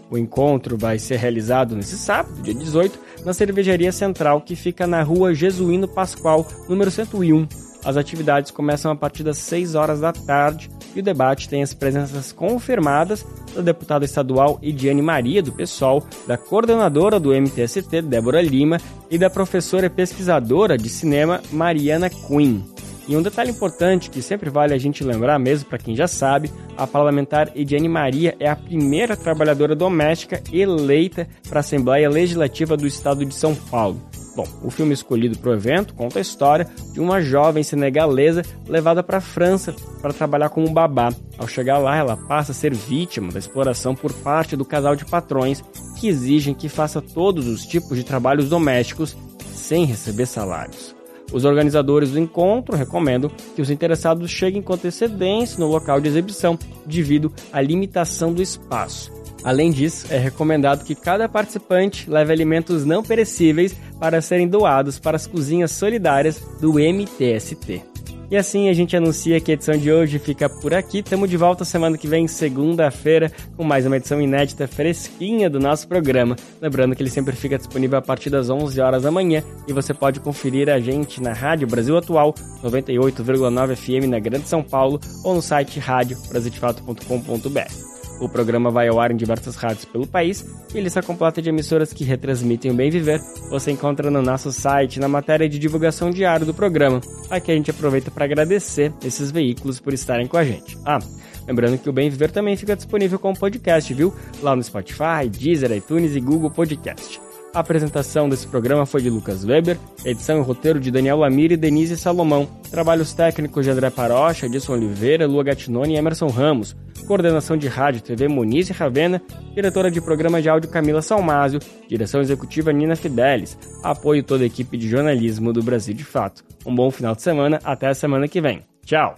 [0.09, 5.03] O encontro vai ser realizado nesse sábado, dia 18, na Cervejaria Central, que fica na
[5.03, 7.47] rua Jesuíno Pascoal, número 101.
[7.85, 11.73] As atividades começam a partir das 6 horas da tarde e o debate tem as
[11.73, 13.25] presenças confirmadas
[13.55, 18.79] da deputada estadual Ediane Maria, do PSOL, da coordenadora do MTST, Débora Lima,
[19.09, 22.61] e da professora e pesquisadora de cinema Mariana Quinn.
[23.09, 26.51] E um detalhe importante que sempre vale a gente lembrar, mesmo para quem já sabe,
[26.77, 32.85] a parlamentar Ediane Maria é a primeira trabalhadora doméstica eleita para a Assembleia Legislativa do
[32.85, 33.99] Estado de São Paulo.
[34.35, 39.01] Bom, o filme escolhido para o evento conta a história de uma jovem senegalesa levada
[39.01, 41.11] para a França para trabalhar como babá.
[41.35, 45.03] Ao chegar lá, ela passa a ser vítima da exploração por parte do casal de
[45.03, 45.63] patrões
[45.99, 49.17] que exigem que faça todos os tipos de trabalhos domésticos
[49.51, 50.98] sem receber salários.
[51.31, 56.57] Os organizadores do encontro recomendam que os interessados cheguem com antecedência no local de exibição,
[56.85, 59.11] devido à limitação do espaço.
[59.43, 65.15] Além disso, é recomendado que cada participante leve alimentos não perecíveis para serem doados para
[65.15, 67.88] as cozinhas solidárias do MTST.
[68.31, 71.01] E assim a gente anuncia que a edição de hoje fica por aqui.
[71.01, 75.87] Tamo de volta semana que vem, segunda-feira, com mais uma edição inédita fresquinha do nosso
[75.87, 76.35] programa.
[76.61, 79.93] Lembrando que ele sempre fica disponível a partir das 11 horas da manhã e você
[79.93, 85.33] pode conferir a gente na Rádio Brasil Atual, 98,9 FM na Grande São Paulo ou
[85.33, 87.88] no site radiobrasildefato.com.br.
[88.19, 91.93] O programa vai ao ar em diversas rádios pelo país e está completa de emissoras
[91.93, 93.21] que retransmitem o Bem Viver.
[93.49, 96.99] Você encontra no nosso site na matéria de divulgação diária do programa.
[97.29, 100.77] Aqui a gente aproveita para agradecer esses veículos por estarem com a gente.
[100.85, 100.99] Ah,
[101.47, 104.13] lembrando que o Bem Viver também fica disponível como podcast, viu?
[104.41, 107.28] Lá no Spotify, Deezer, iTunes e Google Podcast.
[107.53, 111.57] A apresentação desse programa foi de Lucas Weber, edição e roteiro de Daniel Lamir e
[111.57, 116.75] Denise Salomão, trabalhos técnicos de André Parocha, Edson Oliveira, Lua Gatinoni e Emerson Ramos,
[117.07, 119.19] coordenação de rádio TV Muniz e Ravena,
[119.55, 124.77] diretora de programa de áudio Camila Salmásio, direção executiva Nina Fidelis, apoio toda a equipe
[124.77, 126.43] de jornalismo do Brasil de Fato.
[126.63, 128.61] Um bom final de semana, até a semana que vem.
[128.85, 129.17] Tchau!